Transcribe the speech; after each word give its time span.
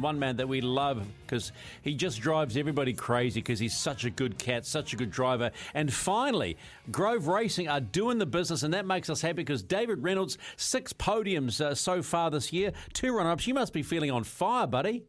One 0.00 0.18
man 0.18 0.36
that 0.36 0.48
we 0.48 0.60
love 0.60 1.06
because 1.26 1.52
he 1.82 1.94
just 1.94 2.20
drives 2.20 2.56
everybody 2.56 2.92
crazy 2.92 3.40
because 3.40 3.58
he's 3.58 3.76
such 3.76 4.04
a 4.04 4.10
good 4.10 4.38
cat, 4.38 4.66
such 4.66 4.92
a 4.92 4.96
good 4.96 5.10
driver. 5.10 5.50
And 5.74 5.92
finally, 5.92 6.56
Grove 6.90 7.26
Racing 7.28 7.68
are 7.68 7.80
doing 7.80 8.18
the 8.18 8.26
business, 8.26 8.62
and 8.62 8.72
that 8.74 8.86
makes 8.86 9.10
us 9.10 9.20
happy 9.20 9.34
because 9.34 9.62
David 9.62 10.02
Reynolds, 10.02 10.38
six 10.56 10.92
podiums 10.92 11.60
uh, 11.60 11.74
so 11.74 12.02
far 12.02 12.30
this 12.30 12.52
year, 12.52 12.72
two 12.92 13.16
run 13.16 13.26
ups. 13.26 13.46
You 13.46 13.54
must 13.54 13.72
be 13.72 13.82
feeling 13.82 14.10
on 14.10 14.24
fire, 14.24 14.66
buddy. 14.66 15.04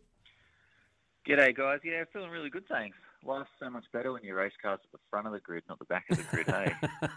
G'day, 1.27 1.55
guys. 1.55 1.79
Yeah, 1.83 2.03
feeling 2.11 2.29
really 2.31 2.49
good, 2.49 2.67
thanks. 2.67 2.97
Life's 3.23 3.49
so 3.59 3.69
much 3.69 3.85
better 3.91 4.13
when 4.13 4.23
your 4.23 4.37
race 4.37 4.53
car's 4.61 4.79
at 4.83 4.91
the 4.91 4.97
front 5.09 5.27
of 5.27 5.33
the 5.33 5.39
grid, 5.41 5.63
not 5.67 5.77
the 5.79 5.85
back 5.85 6.05
of 6.09 6.17
the 6.17 6.23
grid, 6.23 6.47
hey? 6.47 6.73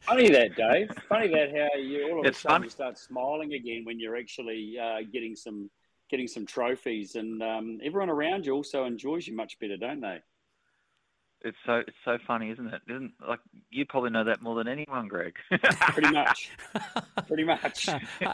Funny 0.00 0.28
that, 0.30 0.56
Dave. 0.56 0.90
Funny 1.08 1.28
that 1.28 1.50
how 1.56 1.78
you 1.78 2.10
all 2.10 2.20
of 2.20 2.26
It's 2.26 2.38
a 2.38 2.40
sudden 2.40 2.54
funny. 2.56 2.64
you 2.64 2.70
start 2.70 2.98
smiling 2.98 3.54
again 3.54 3.84
when 3.84 4.00
you're 4.00 4.16
actually 4.16 4.76
uh, 4.76 4.98
getting 5.12 5.36
some 5.36 5.70
getting 6.12 6.28
some 6.28 6.46
trophies, 6.46 7.16
and 7.16 7.42
um, 7.42 7.80
everyone 7.82 8.10
around 8.10 8.46
you 8.46 8.52
also 8.52 8.84
enjoys 8.84 9.26
you 9.26 9.34
much 9.34 9.58
better, 9.58 9.76
don't 9.76 10.00
they? 10.00 10.20
It's 11.44 11.56
so 11.66 11.76
it's 11.78 11.96
so 12.04 12.18
funny, 12.24 12.50
isn't 12.50 12.68
it? 12.68 12.82
Isn't 12.88 13.14
like 13.26 13.40
you 13.70 13.84
probably 13.84 14.10
know 14.10 14.22
that 14.22 14.42
more 14.42 14.54
than 14.54 14.68
anyone, 14.68 15.08
Greg. 15.08 15.34
Pretty 15.50 16.12
much. 16.12 16.52
Pretty 17.26 17.42
much. 17.42 17.88
No, 17.88 17.98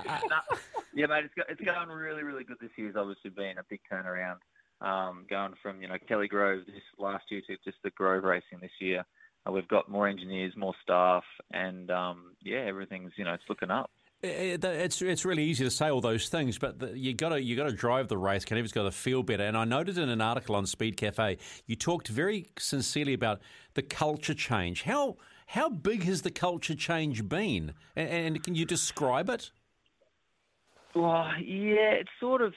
yeah, 0.94 1.06
mate, 1.06 1.24
it's, 1.24 1.34
go, 1.34 1.42
it's 1.48 1.60
going 1.60 1.88
really, 1.88 2.22
really 2.22 2.44
good 2.44 2.58
this 2.60 2.70
year. 2.76 2.88
It's 2.88 2.98
obviously 2.98 3.30
been 3.30 3.56
a 3.56 3.64
big 3.70 3.80
turnaround. 3.90 4.38
Um, 4.80 5.24
going 5.30 5.54
from 5.62 5.80
you 5.80 5.88
know 5.88 5.96
Kelly 6.06 6.28
Grove 6.28 6.66
this 6.66 6.82
last 6.98 7.24
year 7.30 7.40
to 7.46 7.56
just 7.64 7.78
the 7.82 7.90
Grove 7.90 8.24
racing 8.24 8.58
this 8.60 8.70
year. 8.78 9.06
Uh, 9.46 9.52
we've 9.52 9.68
got 9.68 9.88
more 9.88 10.06
engineers, 10.06 10.52
more 10.54 10.74
staff, 10.82 11.24
and 11.52 11.90
um, 11.90 12.34
yeah, 12.42 12.64
everything's 12.66 13.12
you 13.16 13.24
know 13.24 13.32
it's 13.32 13.48
looking 13.48 13.70
up. 13.70 13.90
It- 14.20 14.64
It's 14.64 15.00
it's 15.00 15.24
really 15.24 15.44
easy 15.44 15.64
to 15.64 15.70
say 15.70 15.88
all 15.90 16.00
those 16.00 16.28
things, 16.28 16.58
but 16.58 16.80
the, 16.80 16.98
you 16.98 17.14
got 17.14 17.28
to 17.30 17.40
you 17.40 17.54
got 17.54 17.68
to 17.68 17.72
drive 17.72 18.08
the 18.08 18.18
race. 18.18 18.44
Canada's 18.44 18.72
got 18.72 18.82
to 18.82 18.90
feel 18.90 19.22
better. 19.22 19.44
And 19.44 19.56
I 19.56 19.64
noted 19.64 19.96
in 19.96 20.08
an 20.08 20.20
article 20.20 20.56
on 20.56 20.66
Speed 20.66 20.96
Cafe, 20.96 21.38
you 21.66 21.76
talked 21.76 22.08
very 22.08 22.46
sincerely 22.58 23.14
about 23.14 23.40
the 23.74 23.82
culture 23.82 24.34
change. 24.34 24.82
How 24.82 25.16
how 25.46 25.68
big 25.68 26.02
has 26.02 26.22
the 26.22 26.32
culture 26.32 26.74
change 26.74 27.28
been? 27.28 27.74
And, 27.94 28.08
and 28.08 28.42
can 28.44 28.54
you 28.56 28.64
describe 28.64 29.30
it? 29.30 29.52
Well, 30.94 31.30
yeah, 31.40 31.92
it's 31.92 32.10
sort 32.18 32.42
of, 32.42 32.54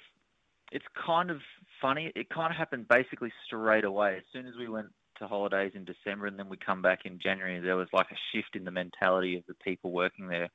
it's 0.71 0.85
kind 1.05 1.29
of 1.29 1.41
funny. 1.79 2.11
It 2.15 2.29
kind 2.29 2.51
of 2.51 2.57
happened 2.57 2.87
basically 2.87 3.31
straight 3.45 3.83
away. 3.85 4.17
As 4.17 4.23
soon 4.33 4.47
as 4.47 4.55
we 4.57 4.67
went 4.67 4.87
to 5.19 5.27
holidays 5.27 5.73
in 5.75 5.85
December 5.85 6.25
and 6.25 6.39
then 6.39 6.49
we 6.49 6.57
come 6.57 6.81
back 6.81 7.05
in 7.05 7.19
January, 7.19 7.59
there 7.59 7.75
was 7.75 7.87
like 7.93 8.07
a 8.11 8.17
shift 8.33 8.55
in 8.55 8.63
the 8.63 8.71
mentality 8.71 9.37
of 9.37 9.43
the 9.47 9.53
people 9.63 9.91
working 9.91 10.27
there. 10.27 10.49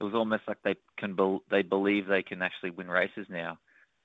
It 0.00 0.04
was 0.04 0.14
almost 0.14 0.42
like 0.48 0.58
they 0.64 0.76
can, 0.96 1.14
bel 1.14 1.42
they 1.50 1.62
believe 1.62 2.06
they 2.06 2.22
can 2.22 2.42
actually 2.42 2.70
win 2.70 2.88
races 2.88 3.26
now. 3.28 3.58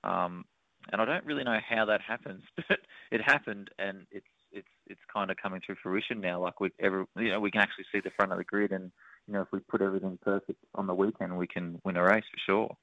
Um, 0.03 0.45
and 0.91 1.01
I 1.01 1.05
don't 1.05 1.25
really 1.25 1.43
know 1.43 1.59
how 1.67 1.85
that 1.85 2.01
happens, 2.01 2.43
but 2.55 2.79
it 3.11 3.21
happened, 3.21 3.69
and 3.79 4.05
it's 4.11 4.25
it's 4.51 4.67
it's 4.87 5.01
kind 5.11 5.31
of 5.31 5.37
coming 5.37 5.61
to 5.67 5.75
fruition 5.81 6.21
now. 6.21 6.41
Like 6.41 6.59
we 6.59 6.71
ever, 6.79 7.05
you 7.17 7.29
know, 7.29 7.39
we 7.39 7.51
can 7.51 7.61
actually 7.61 7.85
see 7.91 8.01
the 8.01 8.11
front 8.11 8.31
of 8.31 8.37
the 8.37 8.43
grid, 8.43 8.71
and 8.71 8.91
you 9.27 9.33
know, 9.33 9.41
if 9.41 9.47
we 9.51 9.59
put 9.59 9.81
everything 9.81 10.17
perfect 10.21 10.63
on 10.75 10.87
the 10.87 10.93
weekend, 10.93 11.37
we 11.37 11.47
can 11.47 11.79
win 11.83 11.97
a 11.97 12.03
race 12.03 12.23
for 12.31 12.39
sure. 12.45 12.77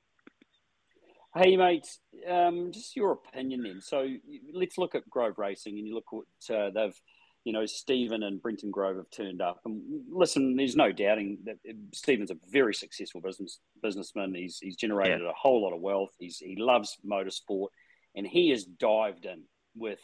Hey, 1.34 1.56
mate, 1.56 1.88
um, 2.28 2.72
just 2.72 2.94
your 2.94 3.12
opinion 3.12 3.62
then. 3.62 3.80
So 3.80 4.06
let's 4.52 4.76
look 4.76 4.94
at 4.94 5.08
Grove 5.08 5.38
Racing, 5.38 5.78
and 5.78 5.86
you 5.86 5.94
look 5.94 6.12
what 6.12 6.26
uh, 6.54 6.68
they've, 6.70 7.00
you 7.44 7.52
know, 7.52 7.66
Stephen 7.66 8.22
and 8.22 8.40
Brenton 8.40 8.70
Grove 8.70 8.96
have 8.96 9.10
turned 9.10 9.42
up. 9.42 9.60
And 9.64 9.82
listen, 10.10 10.56
there's 10.56 10.76
no 10.76 10.92
doubting 10.92 11.38
that 11.44 11.56
Stephen's 11.92 12.30
a 12.30 12.36
very 12.48 12.74
successful 12.74 13.20
business 13.20 13.58
businessman. 13.82 14.34
He's 14.34 14.58
he's 14.58 14.76
generated 14.76 15.22
a 15.22 15.32
whole 15.32 15.62
lot 15.62 15.74
of 15.74 15.80
wealth. 15.80 16.12
He's 16.18 16.38
he 16.38 16.56
loves 16.56 16.96
motorsport, 17.04 17.68
and 18.14 18.26
he 18.26 18.50
has 18.50 18.64
dived 18.64 19.24
in 19.24 19.42
with 19.74 20.00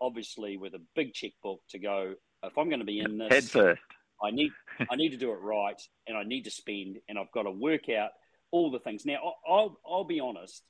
obviously 0.00 0.56
with 0.56 0.74
a 0.74 0.82
big 0.94 1.12
checkbook 1.12 1.60
to 1.70 1.78
go. 1.78 2.14
If 2.42 2.56
I'm 2.56 2.68
going 2.68 2.80
to 2.80 2.86
be 2.86 3.00
in 3.00 3.18
this, 3.18 3.32
Head 3.32 3.44
first. 3.44 3.82
I 4.22 4.30
need 4.30 4.52
I 4.90 4.96
need 4.96 5.10
to 5.10 5.16
do 5.16 5.32
it 5.32 5.40
right, 5.40 5.80
and 6.06 6.16
I 6.16 6.22
need 6.22 6.44
to 6.44 6.50
spend, 6.50 6.98
and 7.08 7.18
I've 7.18 7.32
got 7.32 7.42
to 7.42 7.50
work 7.50 7.88
out 7.88 8.10
all 8.50 8.70
the 8.70 8.78
things. 8.78 9.04
Now, 9.04 9.34
I'll 9.46 9.78
I'll 9.86 10.04
be 10.04 10.20
honest, 10.20 10.62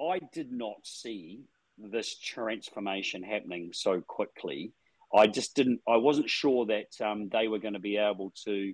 I 0.00 0.20
did 0.32 0.50
not 0.50 0.78
see 0.82 1.42
this 1.78 2.18
transformation 2.18 3.22
happening 3.22 3.70
so 3.72 4.00
quickly. 4.00 4.72
I 5.14 5.26
just 5.26 5.54
didn't. 5.54 5.80
I 5.88 5.96
wasn't 5.96 6.30
sure 6.30 6.66
that 6.66 7.04
um, 7.04 7.28
they 7.30 7.48
were 7.48 7.58
going 7.58 7.74
to 7.74 7.80
be 7.80 7.96
able 7.96 8.32
to 8.44 8.72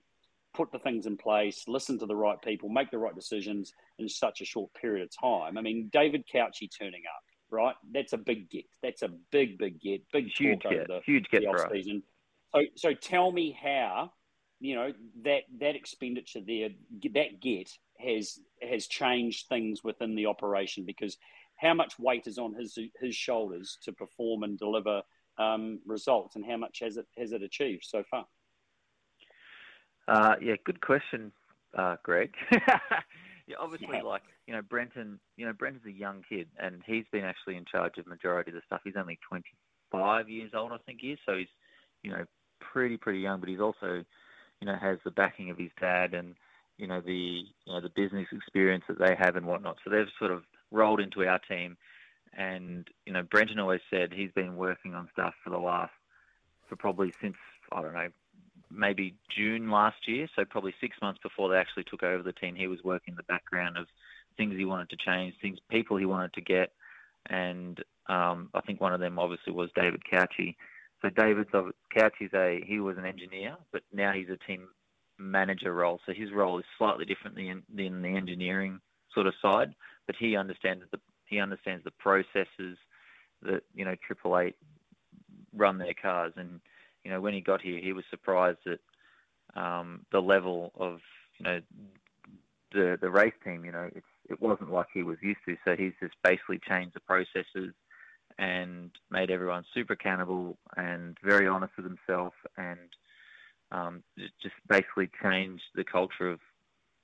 put 0.54 0.72
the 0.72 0.78
things 0.78 1.06
in 1.06 1.16
place, 1.16 1.65
listen 1.69 1.99
to 1.99 2.06
the 2.06 2.16
right 2.16 2.41
people, 2.43 2.69
make 2.69 2.91
the 2.91 2.99
right 2.99 3.15
decisions 3.15 3.72
in 3.99 4.09
such 4.09 4.41
a 4.41 4.44
short 4.44 4.71
period 4.75 5.04
of 5.04 5.10
time. 5.21 5.59
I 5.59 5.62
mean, 5.62 5.88
David 5.93 6.25
Cauchi 6.32 6.69
turning 6.77 7.03
up, 7.06 7.22
right? 7.50 7.75
That's 7.93 8.12
a 8.12 8.19
big 8.19 8.50
get. 8.50 8.65
That's 8.82 9.03
a 9.03 9.09
big, 9.31 9.59
big 9.59 9.81
get. 9.81 10.03
Big 10.12 10.27
Huge 10.28 10.62
get. 10.62 10.88
the, 10.88 11.00
Huge 11.04 11.28
get 11.31 11.43
the 11.43 11.48
for 11.48 11.66
off 11.66 11.72
season. 11.72 12.03
So, 12.54 12.62
so 12.77 12.94
tell 12.94 13.31
me 13.31 13.56
how 13.60 14.12
you 14.60 14.75
know 14.75 14.93
that 15.22 15.43
that 15.60 15.77
expenditure 15.77 16.41
there, 16.41 16.71
that 17.15 17.41
get 17.41 17.71
has 18.00 18.38
has 18.62 18.87
changed 18.87 19.47
things 19.48 19.84
within 19.84 20.15
the 20.15 20.27
operation 20.27 20.84
because 20.84 21.16
how 21.56 21.75
much 21.75 21.98
weight 21.98 22.27
is 22.27 22.38
on 22.38 22.54
his 22.54 22.78
his 23.00 23.15
shoulders 23.15 23.78
to 23.84 23.93
perform 23.93 24.43
and 24.43 24.59
deliver 24.59 25.03
um, 25.38 25.81
results, 25.87 26.37
and 26.37 26.44
how 26.44 26.56
much 26.56 26.81
has 26.81 26.97
it 26.97 27.06
has 27.16 27.32
it 27.32 27.43
achieved 27.43 27.84
so 27.87 28.03
far? 28.10 28.26
Uh, 30.06 30.37
yeah, 30.41 30.54
good 30.65 30.81
question, 30.81 31.32
uh, 31.76 31.97
Greg. 32.03 32.32
yeah, 33.47 33.56
obviously, 33.60 34.00
like 34.03 34.22
you 34.47 34.54
know, 34.54 34.62
Brenton. 34.62 35.21
You 35.37 35.47
know, 35.47 35.53
Brenton's 35.53 35.87
a 35.87 35.93
young 35.93 36.22
kid, 36.28 36.48
and 36.59 36.82
he's 36.87 37.04
been 37.12 37.25
actually 37.25 37.56
in 37.56 37.65
charge 37.65 37.98
of 37.98 38.06
majority 38.06 38.50
of 38.50 38.54
the 38.54 38.62
stuff. 38.66 38.81
He's 38.84 38.94
only 38.98 39.19
25 39.28 40.28
years 40.28 40.53
old, 40.54 40.72
I 40.72 40.78
think 40.87 41.00
he 41.00 41.12
is. 41.12 41.19
So 41.27 41.37
he's, 41.37 41.48
you 42.03 42.10
know, 42.10 42.25
pretty 42.60 42.97
pretty 42.97 43.21
young, 43.21 43.41
but 43.41 43.48
he's 43.48 43.60
also, 43.60 44.04
you 44.60 44.66
know, 44.66 44.77
has 44.81 44.98
the 45.04 45.10
backing 45.10 45.50
of 45.50 45.59
his 45.59 45.71
dad 45.81 46.15
and 46.15 46.34
you 46.78 46.87
know 46.87 47.00
the 47.00 47.43
you 47.66 47.72
know 47.72 47.81
the 47.81 47.91
business 47.91 48.27
experience 48.32 48.84
that 48.88 48.98
they 48.98 49.15
have 49.19 49.37
and 49.37 49.47
whatnot. 49.47 49.77
So 49.84 49.91
they've 49.91 50.06
sort 50.19 50.31
of 50.31 50.44
rolled 50.71 51.00
into 51.00 51.27
our 51.27 51.41
team, 51.41 51.77
and 52.37 52.89
you 53.06 53.12
know, 53.12 53.22
Brenton 53.22 53.59
always 53.59 53.81
said 53.91 54.12
he's 54.12 54.33
been 54.33 54.56
working 54.56 54.94
on 54.94 55.09
stuff 55.12 55.34
for 55.43 55.50
the 55.50 55.59
last 55.59 55.93
for 56.69 56.77
probably 56.77 57.12
since 57.21 57.37
I 57.72 57.83
don't 57.83 57.94
know 57.94 58.09
maybe 58.71 59.15
June 59.34 59.71
last 59.71 60.06
year, 60.06 60.28
so 60.37 60.44
probably 60.44 60.75
six 60.81 60.97
months 61.00 61.21
before 61.22 61.49
they 61.49 61.56
actually 61.56 61.84
took 61.84 62.03
over 62.03 62.22
the 62.22 62.33
team, 62.33 62.55
he 62.55 62.66
was 62.66 62.83
working 62.84 63.12
in 63.12 63.16
the 63.16 63.22
background 63.22 63.77
of 63.77 63.87
things 64.37 64.55
he 64.56 64.65
wanted 64.65 64.91
to 64.91 64.97
change, 64.97 65.34
things, 65.41 65.59
people 65.71 65.97
he 65.97 66.05
wanted 66.05 66.33
to 66.34 66.41
get, 66.41 66.72
and 67.31 67.83
um, 68.09 68.50
I 68.55 68.60
think 68.60 68.81
one 68.81 68.93
of 68.93 69.00
them 69.00 69.19
obviously 69.19 69.53
was 69.53 69.71
David 69.75 70.03
Cauchi. 70.10 70.56
So 71.03 71.10
David's 71.10 71.50
Cauchi's 71.50 72.34
a 72.34 72.62
he 72.66 72.81
was 72.81 72.99
an 72.99 73.05
engineer, 73.05 73.56
but 73.72 73.83
now 73.93 74.12
he's 74.12 74.28
a 74.28 74.37
team 74.47 74.69
manager 75.19 75.72
role. 75.72 76.00
So 76.06 76.12
his 76.12 76.33
role 76.33 76.59
is 76.59 76.65
slightly 76.77 77.05
different 77.05 77.37
than, 77.37 77.62
than 77.75 78.03
the 78.03 78.16
engineering 78.16 78.81
sort 79.15 79.27
of 79.27 79.34
side, 79.41 79.75
but 80.06 80.16
he 80.19 80.37
understands 80.37 80.84
the 80.91 80.99
he 81.28 81.41
understands 81.41 81.84
the 81.84 81.91
processes 81.91 82.78
that 83.43 83.62
you 83.75 83.84
know 83.84 83.94
Triple 84.06 84.39
Eight 84.39 84.56
run 85.55 85.78
their 85.78 85.94
cars 85.94 86.33
and 86.37 86.61
you 87.09 87.11
know, 87.15 87.21
when 87.21 87.34
he 87.34 87.41
got 87.41 87.62
here, 87.62 87.81
he 87.81 87.94
was 87.94 88.05
surprised 88.11 88.59
at 88.66 88.81
um, 89.61 90.05
the 90.12 90.21
level 90.21 90.72
of, 90.78 90.99
you 91.39 91.44
know, 91.44 91.61
the 92.72 92.99
the 93.00 93.09
race 93.09 93.33
team. 93.44 93.65
You 93.65 93.72
know, 93.72 93.89
it 94.28 94.43
wasn't 94.43 94.71
like 94.71 94.89
he 94.93 95.03
was 95.03 95.16
used 95.22 95.41
to. 95.47 95.56
So 95.65 95.75
he's 95.75 95.94
just 96.00 96.15
basically 96.22 96.61
changed 96.69 96.94
the 96.94 97.00
processes 97.00 97.72
and 98.39 98.91
made 99.10 99.31
everyone 99.31 99.65
super 99.72 99.95
accountable 99.95 100.59
and 100.77 101.16
very 101.24 101.48
honest 101.48 101.72
with 101.77 101.86
himself, 101.86 102.34
and 102.57 102.78
um, 103.72 104.03
just 104.42 104.54
basically 104.69 105.10
changed 105.22 105.65
the 105.74 105.84
culture 105.84 106.28
of 106.28 106.41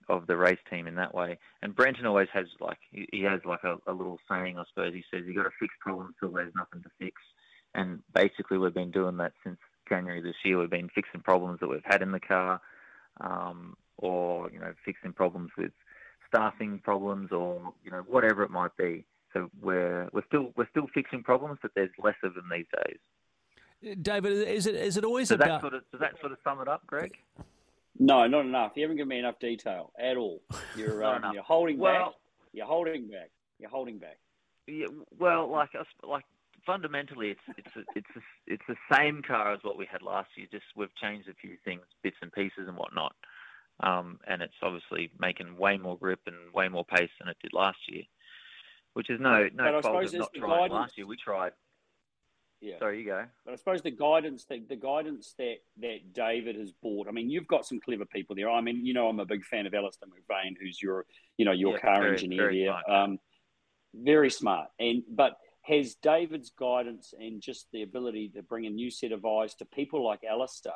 of 0.08 0.26
the 0.26 0.36
race 0.36 0.58
team 0.70 0.86
in 0.86 0.94
that 0.96 1.14
way. 1.14 1.38
And 1.62 1.74
Brenton 1.74 2.06
always 2.06 2.28
has 2.32 2.46
like 2.60 2.78
he, 2.90 3.22
has 3.22 3.40
like 3.44 3.64
a, 3.64 3.76
a 3.86 3.92
little 3.92 4.18
saying, 4.28 4.58
I 4.58 4.64
suppose. 4.68 4.94
He 4.94 5.04
says 5.10 5.24
you 5.26 5.34
got 5.34 5.44
to 5.44 5.50
fix 5.58 5.74
problems 5.80 6.14
till 6.20 6.30
there's 6.30 6.54
nothing 6.54 6.82
to 6.82 6.90
fix. 6.98 7.20
And 7.74 8.00
basically, 8.14 8.58
we've 8.58 8.74
been 8.74 8.90
doing 8.90 9.16
that 9.18 9.32
since 9.42 9.58
January 9.88 10.20
this 10.20 10.36
year. 10.44 10.58
We've 10.58 10.70
been 10.70 10.90
fixing 10.94 11.20
problems 11.20 11.60
that 11.60 11.68
we've 11.68 11.80
had 11.84 12.02
in 12.02 12.12
the 12.12 12.20
car, 12.20 12.60
um, 13.20 13.76
or 13.98 14.50
you 14.50 14.60
know, 14.60 14.72
fixing 14.84 15.12
problems 15.12 15.50
with 15.58 15.72
staffing 16.28 16.80
problems, 16.80 17.32
or 17.32 17.72
you 17.84 17.90
know, 17.90 18.04
whatever 18.06 18.42
it 18.42 18.50
might 18.50 18.76
be. 18.76 19.04
So 19.32 19.50
we're 19.60 20.08
we're 20.12 20.26
still 20.28 20.52
we're 20.56 20.68
still 20.70 20.86
fixing 20.94 21.22
problems, 21.22 21.58
but 21.60 21.72
there's 21.74 21.90
less 22.02 22.16
of 22.22 22.34
them 22.34 22.48
these 22.50 22.66
days. 22.86 22.98
David, 24.00 24.48
is 24.48 24.66
it 24.66 24.76
is 24.76 24.96
it 24.96 25.04
always 25.04 25.28
that 25.28 25.42
about? 25.42 25.60
sort 25.60 25.74
of 25.74 25.82
does 25.90 26.00
that 26.00 26.18
sort 26.20 26.32
of 26.32 26.38
sum 26.44 26.60
it 26.60 26.68
up, 26.68 26.86
Greg? 26.86 27.16
No, 27.98 28.26
not 28.26 28.44
enough. 28.44 28.72
You 28.74 28.82
haven't 28.82 28.96
given 28.96 29.08
me 29.08 29.18
enough 29.18 29.38
detail 29.38 29.92
at 29.98 30.16
all. 30.16 30.42
You're 30.76 31.04
um, 31.04 31.32
you're 31.32 31.42
holding 31.42 31.78
back. 31.78 32.08
You're 32.52 32.66
holding 32.66 33.08
back. 33.08 33.30
You're 33.58 33.70
holding 33.70 33.98
back. 33.98 34.18
Yeah, 34.66 34.86
well, 35.18 35.48
like 35.50 35.70
like 36.02 36.24
fundamentally, 36.66 37.30
it's 37.30 37.58
it's 37.58 37.76
a, 37.76 37.80
it's 37.94 38.10
a, 38.16 38.20
it's 38.46 38.62
the 38.68 38.76
same 38.92 39.22
car 39.22 39.52
as 39.52 39.60
what 39.62 39.78
we 39.78 39.86
had 39.90 40.02
last 40.02 40.30
year. 40.36 40.46
Just 40.50 40.64
we've 40.74 40.94
changed 40.96 41.28
a 41.28 41.34
few 41.34 41.56
things, 41.64 41.82
bits 42.02 42.16
and 42.22 42.32
pieces 42.32 42.66
and 42.66 42.76
whatnot, 42.76 43.14
um, 43.80 44.18
and 44.26 44.42
it's 44.42 44.54
obviously 44.62 45.10
making 45.18 45.56
way 45.56 45.76
more 45.76 45.98
grip 45.98 46.20
and 46.26 46.36
way 46.52 46.68
more 46.68 46.84
pace 46.84 47.10
than 47.20 47.28
it 47.28 47.36
did 47.42 47.52
last 47.52 47.78
year. 47.88 48.02
Which 48.94 49.10
is 49.10 49.20
no 49.20 49.48
no 49.54 49.80
fault 49.82 50.04
of 50.04 50.14
not 50.14 50.30
trying 50.34 50.72
last 50.72 50.96
year. 50.96 51.06
We 51.06 51.16
tried. 51.16 51.52
Yeah. 52.64 52.78
Sorry, 52.78 53.00
you 53.00 53.04
go. 53.04 53.24
But 53.44 53.52
I 53.52 53.56
suppose 53.56 53.82
the 53.82 53.90
guidance 53.90 54.46
that 54.46 54.68
the 54.68 54.76
guidance 54.76 55.34
that 55.38 55.56
that 55.80 56.12
David 56.14 56.56
has 56.56 56.72
brought. 56.72 57.08
I 57.08 57.10
mean, 57.10 57.28
you've 57.28 57.46
got 57.46 57.66
some 57.66 57.78
clever 57.78 58.06
people 58.06 58.34
there. 58.34 58.48
I 58.50 58.60
mean, 58.62 58.86
you 58.86 58.94
know, 58.94 59.06
I'm 59.08 59.20
a 59.20 59.26
big 59.26 59.44
fan 59.44 59.66
of 59.66 59.74
Alistair 59.74 60.08
McVeigh, 60.08 60.56
who's 60.60 60.80
your 60.82 61.04
you 61.36 61.44
know 61.44 61.52
your 61.52 61.74
Yeah, 61.74 61.80
car 61.80 62.00
very- 62.00 62.12
engineer 62.12 62.38
very 62.42 62.60
there. 62.64 62.80
smart. 62.86 62.88
Um, 62.88 63.18
very 63.94 64.30
smart. 64.30 64.68
And 64.78 65.02
but 65.10 65.36
has 65.62 65.94
David's 65.96 66.50
guidance 66.58 67.12
and 67.18 67.40
just 67.40 67.68
the 67.72 67.82
ability 67.82 68.30
to 68.30 68.42
bring 68.42 68.66
a 68.66 68.70
new 68.70 68.90
set 68.90 69.12
of 69.12 69.24
eyes 69.24 69.54
to 69.56 69.64
people 69.66 70.02
like 70.04 70.24
Alistair 70.24 70.72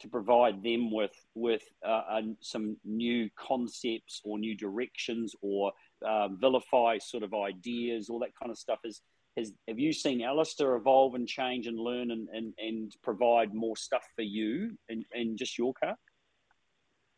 to 0.00 0.08
provide 0.08 0.62
them 0.62 0.90
with 0.90 1.14
with 1.34 1.62
uh, 1.86 2.02
uh, 2.10 2.22
some 2.40 2.76
new 2.84 3.30
concepts 3.38 4.20
or 4.24 4.38
new 4.38 4.56
directions 4.56 5.34
or 5.40 5.72
um, 6.06 6.36
vilify 6.40 6.98
sort 6.98 7.22
of 7.22 7.32
ideas, 7.32 8.10
all 8.10 8.18
that 8.18 8.34
kind 8.38 8.50
of 8.50 8.58
stuff. 8.58 8.80
Is 8.84 9.00
has 9.36 9.52
have 9.68 9.78
you 9.78 9.92
seen 9.92 10.22
Alistair 10.22 10.74
evolve 10.76 11.14
and 11.14 11.26
change 11.26 11.66
and 11.66 11.78
learn 11.78 12.10
and, 12.10 12.28
and, 12.28 12.52
and 12.58 12.92
provide 13.02 13.54
more 13.54 13.76
stuff 13.76 14.04
for 14.14 14.22
you 14.22 14.76
and, 14.88 15.04
and 15.12 15.38
just 15.38 15.58
your 15.58 15.72
car? 15.74 15.96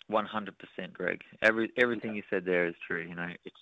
One 0.08 0.26
hundred 0.26 0.56
percent, 0.58 0.92
Greg. 0.92 1.22
Every 1.42 1.70
everything 1.78 2.14
you 2.14 2.22
said 2.28 2.44
there 2.44 2.66
is 2.66 2.74
true. 2.86 3.06
You 3.08 3.14
know, 3.14 3.28
it's 3.44 3.56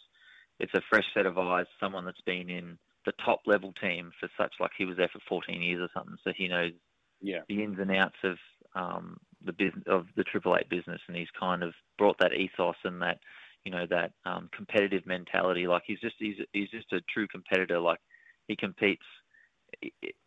it's 0.59 0.75
a 0.75 0.83
fresh 0.91 1.07
set 1.15 1.27
of 1.27 1.39
eyes. 1.39 1.67
Someone 1.81 2.05
that's 2.05 2.21
been 2.23 2.51
in 2.51 2.79
the 3.07 3.13
top 3.25 3.41
level 3.47 3.73
team 3.81 4.11
for 4.21 4.29
such 4.37 4.53
like 4.61 4.73
he 4.77 4.85
was 4.85 4.97
there 4.97 5.11
for 5.13 5.21
fourteen 5.29 5.63
years 5.63 5.81
or 5.81 5.89
something, 5.95 6.17
so 6.25 6.33
he 6.37 6.49
knows 6.49 6.73
Yeah. 7.21 7.43
the 7.49 7.63
ins 7.63 7.79
and 7.79 7.91
outs 7.93 8.17
of 8.25 8.39
um, 8.75 9.19
the 9.45 9.53
business 9.53 9.85
of 9.87 10.07
the 10.17 10.25
Triple 10.25 10.57
Eight 10.57 10.69
business, 10.69 11.01
and 11.07 11.17
he's 11.17 11.31
kind 11.39 11.63
of 11.63 11.75
brought 11.97 12.19
that 12.19 12.35
ethos 12.35 12.77
and 12.85 13.01
that 13.03 13.19
you 13.65 13.71
know 13.71 13.87
that 13.91 14.13
um, 14.25 14.49
competitive 14.55 15.07
mentality. 15.07 15.67
Like 15.69 15.83
he's 15.87 16.01
just 16.01 16.17
he's 16.19 16.37
he's 16.53 16.71
just 16.71 16.93
a 16.93 17.01
true 17.13 17.29
competitor. 17.29 17.79
Like 17.79 18.01
he 18.49 18.57
competes 18.57 19.05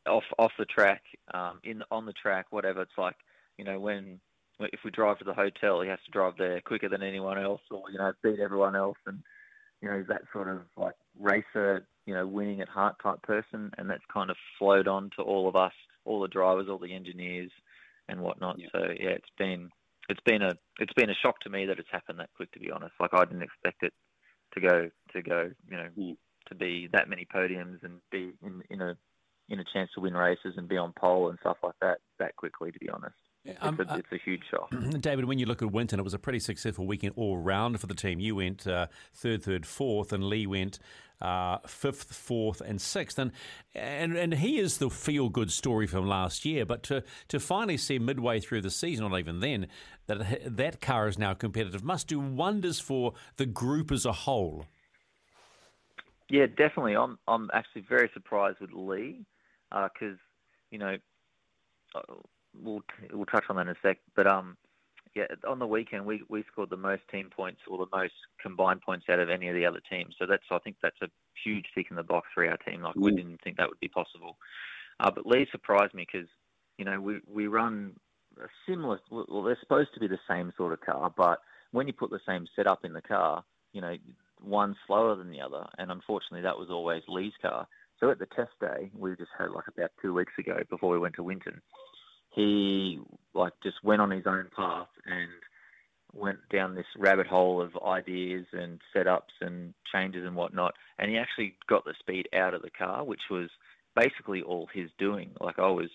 off 0.07 0.23
off 0.37 0.51
the 0.57 0.65
track, 0.65 1.01
um, 1.33 1.59
in 1.63 1.83
on 1.91 2.05
the 2.05 2.13
track, 2.13 2.47
whatever. 2.49 2.81
It's 2.81 2.97
like 2.97 3.15
you 3.57 3.65
know 3.65 3.79
when 3.79 4.19
if 4.59 4.79
we 4.83 4.91
drive 4.91 5.19
to 5.19 5.25
the 5.25 5.33
hotel, 5.33 5.81
he 5.81 5.89
has 5.89 5.99
to 6.05 6.11
drive 6.11 6.33
there 6.37 6.61
quicker 6.61 6.89
than 6.89 7.03
anyone 7.03 7.37
else, 7.37 7.61
or 7.71 7.83
you 7.91 7.97
know 7.97 8.11
beat 8.23 8.39
everyone 8.39 8.75
else, 8.75 8.97
and 9.05 9.19
you 9.81 9.89
know 9.89 9.97
he's 9.97 10.07
that 10.07 10.23
sort 10.31 10.47
of 10.47 10.61
like 10.77 10.95
racer, 11.19 11.85
you 12.05 12.13
know, 12.13 12.25
winning 12.25 12.61
at 12.61 12.69
heart 12.69 12.95
type 13.01 13.21
person, 13.21 13.71
and 13.77 13.89
that's 13.89 14.03
kind 14.13 14.29
of 14.29 14.37
flowed 14.57 14.87
on 14.87 15.09
to 15.17 15.21
all 15.21 15.47
of 15.47 15.55
us, 15.55 15.73
all 16.05 16.21
the 16.21 16.27
drivers, 16.27 16.67
all 16.69 16.77
the 16.77 16.93
engineers, 16.93 17.51
and 18.07 18.21
whatnot. 18.21 18.57
Yeah. 18.59 18.67
So 18.71 18.79
yeah, 18.79 19.09
it's 19.09 19.25
been 19.37 19.69
it's 20.09 20.21
been 20.25 20.41
a 20.41 20.53
it's 20.79 20.93
been 20.93 21.09
a 21.09 21.15
shock 21.21 21.39
to 21.41 21.49
me 21.49 21.65
that 21.65 21.79
it's 21.79 21.89
happened 21.91 22.19
that 22.19 22.29
quick. 22.35 22.51
To 22.53 22.59
be 22.59 22.71
honest, 22.71 22.93
like 22.99 23.13
I 23.13 23.25
didn't 23.25 23.43
expect 23.43 23.83
it 23.83 23.93
to 24.53 24.61
go 24.61 24.89
to 25.13 25.21
go, 25.21 25.51
you 25.69 25.77
know, 25.77 25.89
Mm. 25.97 26.17
To 26.47 26.55
be 26.55 26.87
that 26.93 27.09
many 27.09 27.25
podiums 27.33 27.83
and 27.83 27.99
be 28.11 28.31
in 28.43 28.61
in 28.69 28.81
a 28.81 28.97
in 29.49 29.59
a 29.59 29.63
chance 29.73 29.89
to 29.93 30.01
win 30.01 30.15
races 30.15 30.55
and 30.57 30.67
be 30.67 30.77
on 30.77 30.93
pole 30.99 31.29
and 31.29 31.37
stuff 31.39 31.57
like 31.63 31.75
that 31.81 31.99
that 32.19 32.35
quickly. 32.35 32.71
To 32.71 32.79
be 32.79 32.89
honest, 32.89 33.15
Um, 33.61 33.77
it's, 33.79 33.91
a, 33.91 33.95
it's 33.97 34.11
a 34.11 34.17
huge 34.23 34.41
shock. 34.49 34.69
David, 34.99 35.25
when 35.25 35.37
you 35.37 35.45
look 35.45 35.61
at 35.61 35.71
Winton, 35.71 35.99
it 35.99 36.03
was 36.03 36.13
a 36.13 36.19
pretty 36.19 36.39
successful 36.39 36.87
weekend 36.87 37.13
all 37.15 37.37
round 37.37 37.79
for 37.79 37.87
the 37.87 37.93
team. 37.93 38.19
You 38.19 38.35
went 38.35 38.65
uh, 38.65 38.87
third, 39.13 39.43
third, 39.43 39.65
fourth, 39.65 40.11
and 40.11 40.23
Lee 40.23 40.47
went 40.47 40.79
uh, 41.21 41.59
fifth, 41.67 42.13
fourth, 42.13 42.61
and 42.61 42.81
sixth. 42.81 43.19
And, 43.19 43.31
and 43.73 44.17
and 44.17 44.33
he 44.33 44.59
is 44.59 44.77
the 44.77 44.89
feel 44.89 45.29
good 45.29 45.51
story 45.51 45.87
from 45.87 46.07
last 46.07 46.45
year. 46.45 46.65
But 46.65 46.83
to 46.83 47.03
to 47.29 47.39
finally 47.39 47.77
see 47.77 47.99
midway 47.99 48.39
through 48.39 48.61
the 48.61 48.71
season, 48.71 49.09
not 49.09 49.19
even 49.19 49.39
then, 49.39 49.67
that 50.07 50.57
that 50.57 50.81
car 50.81 51.07
is 51.07 51.17
now 51.17 51.33
competitive 51.33 51.83
must 51.83 52.07
do 52.07 52.19
wonders 52.19 52.79
for 52.79 53.13
the 53.37 53.45
group 53.45 53.91
as 53.91 54.05
a 54.05 54.11
whole. 54.11 54.65
Yeah, 56.29 56.47
definitely. 56.47 56.95
I'm 56.95 57.19
I'm 57.27 57.49
actually 57.53 57.85
very 57.87 58.09
surprised 58.13 58.59
with 58.59 58.71
Lee 58.71 59.25
because 59.69 60.17
you 60.71 60.79
know 60.79 60.97
uh, 61.93 62.01
we'll 62.59 62.81
we'll 63.13 63.25
touch 63.25 63.45
on 63.49 63.57
that 63.57 63.63
in 63.63 63.69
a 63.69 63.75
sec. 63.81 63.97
But 64.15 64.27
um, 64.27 64.57
yeah, 65.15 65.27
on 65.47 65.59
the 65.59 65.67
weekend 65.67 66.05
we, 66.05 66.23
we 66.27 66.43
scored 66.51 66.69
the 66.69 66.77
most 66.77 67.03
team 67.11 67.29
points 67.29 67.61
or 67.67 67.77
the 67.77 67.97
most 67.97 68.13
combined 68.41 68.81
points 68.81 69.05
out 69.09 69.19
of 69.19 69.29
any 69.29 69.47
of 69.47 69.55
the 69.55 69.65
other 69.65 69.81
teams. 69.89 70.15
So 70.19 70.25
that's 70.25 70.43
I 70.51 70.59
think 70.59 70.77
that's 70.81 71.01
a 71.01 71.09
huge 71.43 71.65
tick 71.75 71.87
in 71.89 71.95
the 71.95 72.03
box 72.03 72.27
for 72.33 72.47
our 72.47 72.57
team. 72.57 72.81
Like 72.81 72.95
we 72.95 73.11
Mm. 73.11 73.17
didn't 73.17 73.41
think 73.43 73.57
that 73.57 73.69
would 73.69 73.79
be 73.79 73.87
possible. 73.87 74.37
Uh, 74.99 75.11
but 75.11 75.25
Lee 75.25 75.47
surprised 75.51 75.93
me 75.93 76.07
because 76.11 76.27
you 76.77 76.85
know 76.85 76.99
we 76.99 77.21
we 77.27 77.47
run 77.47 77.99
a 78.41 78.47
similar. 78.67 78.99
Well, 79.11 79.43
they're 79.43 79.59
supposed 79.59 79.93
to 79.93 79.99
be 79.99 80.07
the 80.07 80.19
same 80.27 80.53
sort 80.57 80.73
of 80.73 80.81
car, 80.81 81.13
but 81.15 81.41
when 81.71 81.87
you 81.87 81.93
put 81.93 82.09
the 82.09 82.19
same 82.25 82.47
setup 82.55 82.83
in 82.83 82.93
the 82.93 83.01
car, 83.01 83.43
you 83.73 83.81
know 83.81 83.95
one's 84.43 84.75
slower 84.87 85.15
than 85.15 85.31
the 85.31 85.41
other, 85.41 85.65
and 85.77 85.91
unfortunately 85.91 86.41
that 86.41 86.57
was 86.57 86.69
always 86.69 87.03
Lee's 87.07 87.33
car. 87.41 87.67
So 87.99 88.09
at 88.11 88.19
the 88.19 88.27
test 88.27 88.51
day 88.59 88.91
we 88.97 89.15
just 89.15 89.31
had 89.37 89.51
like 89.51 89.67
about 89.67 89.91
two 90.01 90.13
weeks 90.13 90.33
ago 90.37 90.57
before 90.69 90.91
we 90.91 90.99
went 90.99 91.15
to 91.15 91.23
Winton, 91.23 91.61
he 92.33 92.99
like 93.33 93.53
just 93.63 93.77
went 93.83 94.01
on 94.01 94.11
his 94.11 94.27
own 94.27 94.49
path 94.55 94.89
and 95.05 95.29
went 96.13 96.39
down 96.51 96.75
this 96.75 96.85
rabbit 96.97 97.27
hole 97.27 97.61
of 97.61 97.71
ideas 97.85 98.45
and 98.53 98.79
setups 98.95 99.35
and 99.41 99.73
changes 99.93 100.25
and 100.25 100.35
whatnot, 100.35 100.73
and 100.97 101.09
he 101.09 101.17
actually 101.17 101.55
got 101.67 101.85
the 101.85 101.93
speed 101.99 102.27
out 102.33 102.53
of 102.53 102.61
the 102.61 102.69
car, 102.69 103.03
which 103.03 103.21
was 103.29 103.49
basically 103.95 104.41
all 104.41 104.67
his 104.73 104.89
doing. 104.97 105.31
Like 105.39 105.59
I 105.59 105.69
was 105.69 105.89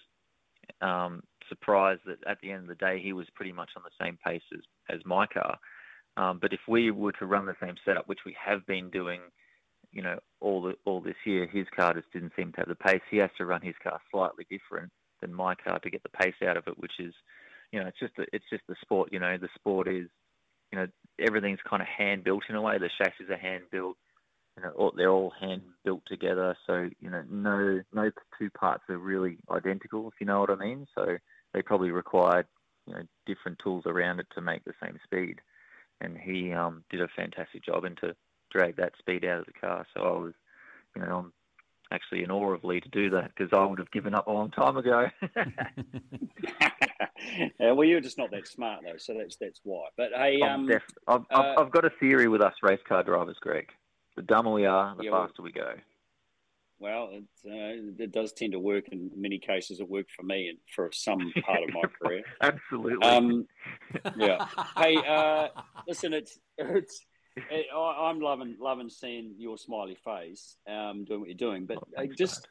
um, 0.81 1.23
surprised 1.49 2.03
that 2.07 2.19
at 2.27 2.41
the 2.41 2.51
end 2.51 2.63
of 2.63 2.69
the 2.69 2.75
day 2.75 3.01
he 3.03 3.13
was 3.13 3.27
pretty 3.35 3.53
much 3.53 3.71
on 3.77 3.83
the 3.83 4.05
same 4.05 4.19
pace 4.25 4.43
as, 4.55 4.61
as 4.89 5.05
my 5.05 5.27
car. 5.27 5.59
Um, 6.21 6.39
but 6.41 6.53
if 6.53 6.61
we 6.69 6.91
were 6.91 7.13
to 7.13 7.25
run 7.25 7.47
the 7.47 7.57
same 7.63 7.77
setup, 7.83 8.07
which 8.07 8.27
we 8.27 8.37
have 8.45 8.67
been 8.67 8.91
doing, 8.91 9.21
you 9.91 10.03
know, 10.03 10.19
all 10.41 11.01
this 11.03 11.15
year, 11.25 11.47
his 11.47 11.67
car 11.75 11.95
just 11.95 12.13
didn't 12.13 12.33
seem 12.37 12.53
to 12.53 12.59
have 12.59 12.69
the 12.69 12.75
pace. 12.75 13.01
He 13.11 13.17
has 13.17 13.31
to 13.39 13.47
run 13.47 13.63
his 13.63 13.75
car 13.83 13.99
slightly 14.11 14.47
different 14.51 14.93
than 15.23 15.33
my 15.33 15.55
car 15.55 15.79
to 15.79 15.91
get 15.91 16.03
the 16.03 16.11
pace 16.11 16.35
out 16.47 16.59
of 16.59 16.67
it, 16.67 16.79
which 16.79 16.93
is, 16.99 17.15
you 17.73 17.81
know, 17.81 17.87
it's 17.87 17.99
just 17.99 18.15
the, 18.17 18.27
it's 18.35 18.45
just 18.51 18.65
the 18.69 18.77
sport. 18.83 19.09
You 19.13 19.19
know, 19.19 19.39
the 19.39 19.49
sport 19.55 19.89
is, 19.89 20.09
you 20.71 20.79
know, 20.79 20.89
everything's 21.19 21.59
kind 21.69 21.81
of 21.81 21.89
hand 21.89 22.23
built 22.23 22.43
in 22.51 22.55
a 22.55 22.61
way. 22.61 22.77
The 22.77 22.91
chassis 22.99 23.33
are 23.33 23.39
hand 23.39 23.65
built. 23.73 23.97
You 24.59 24.65
know, 24.65 24.73
all, 24.77 24.93
they're 24.95 25.11
all 25.11 25.33
hand 25.41 25.63
built 25.87 26.03
together. 26.07 26.55
So 26.67 26.91
you 27.01 27.09
know, 27.09 27.23
no 27.31 27.81
no 27.95 28.11
two 28.39 28.51
parts 28.51 28.83
are 28.91 28.99
really 28.99 29.39
identical, 29.51 30.09
if 30.09 30.15
you 30.21 30.27
know 30.27 30.41
what 30.41 30.51
I 30.51 30.57
mean. 30.57 30.87
So 30.95 31.17
they 31.55 31.63
probably 31.63 31.93
required 31.93 32.47
different 33.27 33.59
tools 33.63 33.85
around 33.87 34.21
it 34.21 34.27
to 34.35 34.43
make 34.43 34.65
the 34.65 34.75
same 34.83 34.99
speed. 35.05 35.41
And 36.01 36.17
he 36.17 36.53
um, 36.53 36.85
did 36.91 37.01
a 37.01 37.09
fantastic 37.15 37.65
job 37.65 37.85
and 37.85 37.97
to 37.99 38.15
drag 38.51 38.77
that 38.77 38.93
speed 38.99 39.25
out 39.25 39.41
of 39.41 39.47
the 39.47 39.53
car. 39.53 39.87
So 39.95 40.03
I 40.03 40.19
was, 40.19 40.33
you 40.97 41.03
know, 41.03 41.17
I'm 41.17 41.33
actually 41.93 42.23
in 42.23 42.31
awe 42.31 42.53
of 42.53 42.65
Lee 42.65 42.81
to 42.81 42.89
do 42.89 43.11
that 43.11 43.33
because 43.35 43.53
I 43.53 43.65
would 43.65 43.79
have 43.79 43.91
given 43.91 44.15
up 44.15 44.27
a 44.27 44.33
long 44.33 44.51
time 44.51 44.77
ago. 44.77 45.09
yeah, 47.61 47.73
well, 47.73 47.85
you're 47.85 48.01
just 48.01 48.19
not 48.19 48.31
that 48.31 48.49
smart 48.49 48.83
though, 48.85 48.97
so 48.99 49.15
that's 49.19 49.37
that's 49.37 49.61
why. 49.63 49.89
But 49.97 50.11
hey, 50.15 50.41
um, 50.43 50.67
def- 50.67 50.83
I've, 51.07 51.21
uh, 51.31 51.55
I've, 51.57 51.67
I've 51.67 51.73
got 51.73 51.85
a 51.85 51.91
theory 52.01 52.29
with 52.29 52.41
us 52.41 52.55
race 52.63 52.81
car 52.89 53.03
drivers, 53.03 53.37
Greg. 53.41 53.69
The 54.17 54.23
dumber 54.23 54.53
we 54.53 54.67
are, 54.67 54.95
the 54.97 55.05
Yeah, 55.05 55.27
faster 55.27 55.43
we 55.43 55.53
go. 55.53 55.75
Well, 56.81 57.11
it, 57.13 57.25
uh, 57.47 58.03
it 58.03 58.11
does 58.11 58.33
tend 58.33 58.53
to 58.53 58.59
work 58.59 58.89
in 58.89 59.11
many 59.15 59.39
cases. 59.39 59.79
It 59.81 59.89
worked 59.89 60.11
for 60.11 60.23
me 60.23 60.49
and 60.49 60.59
for 60.75 60.91
some 60.93 61.33
part 61.45 61.63
of 61.63 61.75
my 61.75 61.83
career. 62.03 62.23
Absolutely. 62.41 63.07
Um, 63.07 63.47
yeah. 64.17 64.47
Hey, 64.77 64.97
uh, 64.97 65.49
listen, 65.87 66.13
it's 66.13 66.39
it's. 66.59 67.05
It, 67.37 67.67
I, 67.75 68.09
I'm 68.11 68.21
loving 68.21 68.57
loving 68.61 68.91
seeing 68.91 69.35
your 69.39 69.57
smiley 69.57 69.97
face, 70.05 70.57
um, 70.69 71.05
doing 71.05 71.21
what 71.21 71.29
you're 71.29 71.37
doing. 71.37 71.67
But 71.67 71.79
Oh, 71.97 72.03
uh, 72.03 72.07
just 72.17 72.49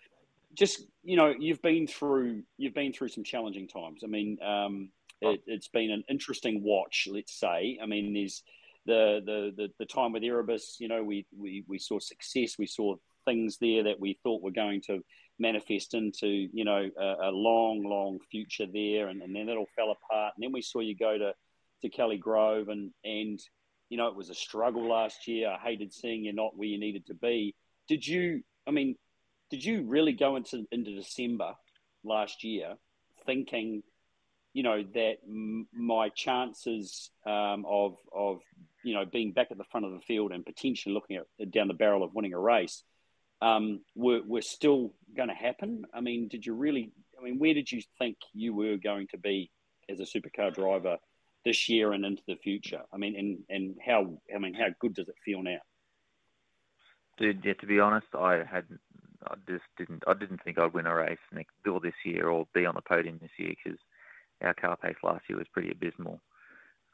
just 0.53 0.85
you 1.03 1.17
know, 1.17 1.33
you've 1.37 1.61
been 1.61 1.87
through 1.87 2.43
you've 2.57 2.73
been 2.73 2.93
through 2.93 3.09
some 3.09 3.23
challenging 3.23 3.67
times. 3.67 4.01
I 4.03 4.07
mean, 4.07 4.37
um, 4.41 4.89
Oh. 5.21 5.31
it, 5.31 5.41
it's 5.47 5.67
been 5.67 5.91
an 5.91 6.03
interesting 6.09 6.63
watch. 6.63 7.07
Let's 7.11 7.33
say. 7.37 7.77
I 7.81 7.85
mean, 7.85 8.13
there's 8.13 8.43
the 8.85 9.21
the 9.25 9.51
the, 9.55 9.69
the 9.79 9.85
time 9.85 10.13
with 10.13 10.23
Erebus. 10.23 10.77
You 10.79 10.87
know, 10.87 11.03
we, 11.03 11.25
we 11.37 11.63
we 11.67 11.77
saw 11.77 11.99
success. 11.99 12.57
We 12.57 12.67
saw 12.67 12.95
things 13.25 13.57
there 13.59 13.83
that 13.83 13.99
we 13.99 14.19
thought 14.23 14.41
were 14.41 14.51
going 14.51 14.81
to 14.87 15.01
manifest 15.39 15.93
into 15.93 16.27
you 16.27 16.65
know 16.65 16.89
a, 16.99 17.29
a 17.29 17.31
long 17.31 17.83
long 17.83 18.19
future 18.29 18.67
there, 18.71 19.07
and, 19.07 19.21
and 19.21 19.35
then 19.35 19.49
it 19.49 19.57
all 19.57 19.69
fell 19.75 19.91
apart. 19.91 20.33
And 20.35 20.43
then 20.43 20.51
we 20.51 20.61
saw 20.61 20.79
you 20.79 20.95
go 20.95 21.17
to 21.17 21.33
to 21.81 21.89
Kelly 21.89 22.17
Grove, 22.17 22.67
and 22.67 22.91
and 23.03 23.39
you 23.89 23.97
know 23.97 24.07
it 24.07 24.15
was 24.15 24.29
a 24.29 24.35
struggle 24.35 24.87
last 24.87 25.27
year. 25.27 25.49
I 25.49 25.57
hated 25.57 25.93
seeing 25.93 26.25
you 26.25 26.33
not 26.33 26.55
where 26.55 26.67
you 26.67 26.79
needed 26.79 27.05
to 27.07 27.13
be. 27.13 27.55
Did 27.87 28.05
you? 28.05 28.43
I 28.67 28.71
mean, 28.71 28.95
did 29.49 29.63
you 29.63 29.83
really 29.83 30.13
go 30.13 30.35
into 30.35 30.65
into 30.71 30.93
December 30.93 31.53
last 32.03 32.43
year 32.43 32.75
thinking? 33.25 33.81
You 34.53 34.63
know 34.63 34.83
that 34.95 35.17
m- 35.27 35.67
my 35.71 36.09
chances 36.09 37.11
um, 37.25 37.65
of 37.67 37.95
of 38.13 38.39
you 38.83 38.95
know 38.95 39.05
being 39.05 39.31
back 39.31 39.47
at 39.51 39.57
the 39.57 39.63
front 39.71 39.85
of 39.85 39.91
the 39.91 39.99
field 39.99 40.31
and 40.31 40.43
potentially 40.43 40.93
looking 40.93 41.17
at 41.17 41.51
down 41.51 41.67
the 41.67 41.73
barrel 41.75 42.03
of 42.03 42.15
winning 42.15 42.33
a 42.33 42.39
race 42.39 42.83
um, 43.41 43.81
were 43.95 44.21
were 44.25 44.41
still 44.41 44.93
going 45.15 45.29
to 45.29 45.35
happen? 45.35 45.83
I 45.93 46.01
mean, 46.01 46.27
did 46.27 46.45
you 46.45 46.53
really? 46.53 46.91
I 47.19 47.23
mean, 47.23 47.39
where 47.39 47.53
did 47.53 47.71
you 47.71 47.81
think 47.97 48.17
you 48.33 48.53
were 48.53 48.77
going 48.77 49.07
to 49.07 49.17
be 49.17 49.51
as 49.89 49.99
a 49.99 50.03
supercar 50.03 50.53
driver 50.53 50.97
this 51.45 51.69
year 51.69 51.93
and 51.93 52.05
into 52.05 52.23
the 52.27 52.35
future? 52.35 52.81
I 52.93 52.97
mean, 52.97 53.15
and 53.17 53.39
and 53.49 53.75
how 53.85 54.17
I 54.33 54.39
mean, 54.39 54.53
how 54.53 54.67
good 54.79 54.95
does 54.95 55.07
it 55.07 55.15
feel 55.23 55.41
now? 55.41 55.59
Dude, 57.17 57.43
yeah, 57.43 57.53
to 57.53 57.65
be 57.65 57.79
honest, 57.79 58.07
I 58.17 58.43
had 58.43 58.65
I 59.25 59.35
just 59.47 59.63
didn't 59.77 60.03
I 60.07 60.13
didn't 60.13 60.43
think 60.43 60.57
I'd 60.57 60.73
win 60.73 60.85
a 60.85 60.95
race 60.95 61.17
next 61.33 61.53
or 61.69 61.79
this 61.79 61.93
year 62.05 62.29
or 62.29 62.47
be 62.53 62.65
on 62.65 62.75
the 62.75 62.81
podium 62.81 63.19
this 63.21 63.31
year 63.37 63.53
because 63.63 63.79
our 64.41 64.53
car 64.53 64.77
pace 64.77 64.95
last 65.03 65.23
year 65.27 65.37
was 65.37 65.47
pretty 65.51 65.71
abysmal. 65.71 66.21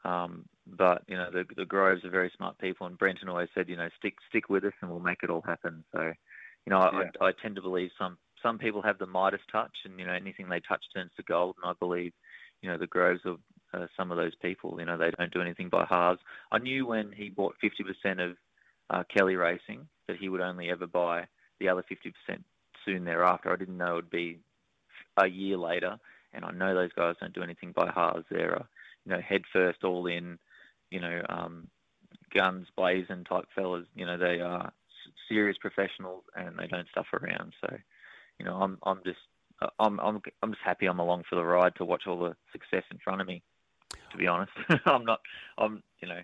Um, 0.04 0.44
but 0.66 1.02
you 1.08 1.16
know 1.16 1.30
the 1.30 1.44
the 1.56 1.64
Groves 1.64 2.04
are 2.04 2.10
very 2.10 2.30
smart 2.36 2.58
people, 2.58 2.86
and 2.86 2.98
Brenton 2.98 3.28
always 3.28 3.48
said, 3.54 3.68
you 3.68 3.76
know, 3.76 3.88
stick 3.98 4.14
stick 4.28 4.48
with 4.48 4.64
us, 4.64 4.72
and 4.80 4.90
we'll 4.90 5.00
make 5.00 5.22
it 5.22 5.30
all 5.30 5.42
happen. 5.42 5.84
So, 5.92 6.12
you 6.66 6.70
know, 6.70 6.90
yeah. 6.92 7.10
I, 7.20 7.26
I 7.26 7.32
tend 7.40 7.56
to 7.56 7.62
believe 7.62 7.90
some 7.98 8.18
some 8.42 8.58
people 8.58 8.82
have 8.82 8.98
the 8.98 9.06
Midas 9.06 9.40
touch, 9.50 9.72
and 9.84 9.98
you 9.98 10.06
know 10.06 10.12
anything 10.12 10.48
they 10.48 10.60
touch 10.60 10.84
turns 10.94 11.10
to 11.16 11.22
gold. 11.22 11.56
And 11.62 11.70
I 11.70 11.74
believe, 11.78 12.12
you 12.62 12.68
know, 12.68 12.78
the 12.78 12.86
Groves 12.86 13.22
are 13.24 13.36
uh, 13.72 13.86
some 13.96 14.10
of 14.10 14.16
those 14.16 14.34
people. 14.36 14.76
You 14.78 14.86
know, 14.86 14.96
they 14.96 15.10
don't 15.12 15.32
do 15.32 15.40
anything 15.40 15.68
by 15.68 15.86
halves. 15.88 16.20
I 16.52 16.58
knew 16.58 16.86
when 16.86 17.12
he 17.12 17.28
bought 17.28 17.56
50% 17.62 18.30
of 18.30 18.36
uh, 18.90 19.02
Kelly 19.14 19.36
Racing 19.36 19.88
that 20.08 20.16
he 20.16 20.28
would 20.28 20.40
only 20.40 20.70
ever 20.70 20.86
buy 20.86 21.26
the 21.58 21.68
other 21.68 21.82
50% 21.82 22.42
soon 22.84 23.04
thereafter. 23.04 23.52
I 23.52 23.56
didn't 23.56 23.78
know 23.78 23.92
it 23.92 23.96
would 23.96 24.10
be 24.10 24.38
a 25.16 25.26
year 25.26 25.56
later, 25.56 25.98
and 26.32 26.44
I 26.44 26.52
know 26.52 26.74
those 26.74 26.92
guys 26.92 27.16
don't 27.20 27.34
do 27.34 27.42
anything 27.42 27.72
by 27.72 27.90
halves. 27.94 28.26
They're, 28.30 28.56
uh, 28.56 28.64
you 29.04 29.12
know, 29.12 29.20
head 29.20 29.42
first, 29.52 29.84
all 29.84 30.06
in, 30.06 30.38
you 30.90 31.00
know, 31.00 31.22
um, 31.28 31.68
guns 32.34 32.66
blazing 32.76 33.24
type 33.24 33.46
fellas. 33.54 33.86
You 33.94 34.06
know, 34.06 34.18
they 34.18 34.40
are 34.40 34.72
serious 35.28 35.56
professionals 35.60 36.24
and 36.34 36.58
they 36.58 36.66
don't 36.66 36.88
stuff 36.90 37.06
around. 37.12 37.52
So, 37.60 37.76
you 38.38 38.44
know, 38.44 38.56
I'm 38.56 38.78
I'm 38.82 39.00
just 39.04 39.18
uh, 39.62 39.68
I'm 39.78 39.98
I'm 40.00 40.20
I'm 40.42 40.52
just 40.52 40.64
happy 40.64 40.86
I'm 40.86 40.98
along 40.98 41.24
for 41.28 41.36
the 41.36 41.44
ride 41.44 41.74
to 41.76 41.84
watch 41.84 42.02
all 42.06 42.18
the 42.18 42.36
success 42.52 42.84
in 42.90 42.98
front 42.98 43.20
of 43.20 43.26
me. 43.26 43.42
To 44.12 44.16
be 44.16 44.26
honest, 44.26 44.52
I'm 44.86 45.04
not. 45.04 45.20
I'm 45.58 45.82
you 46.00 46.08
know, 46.08 46.20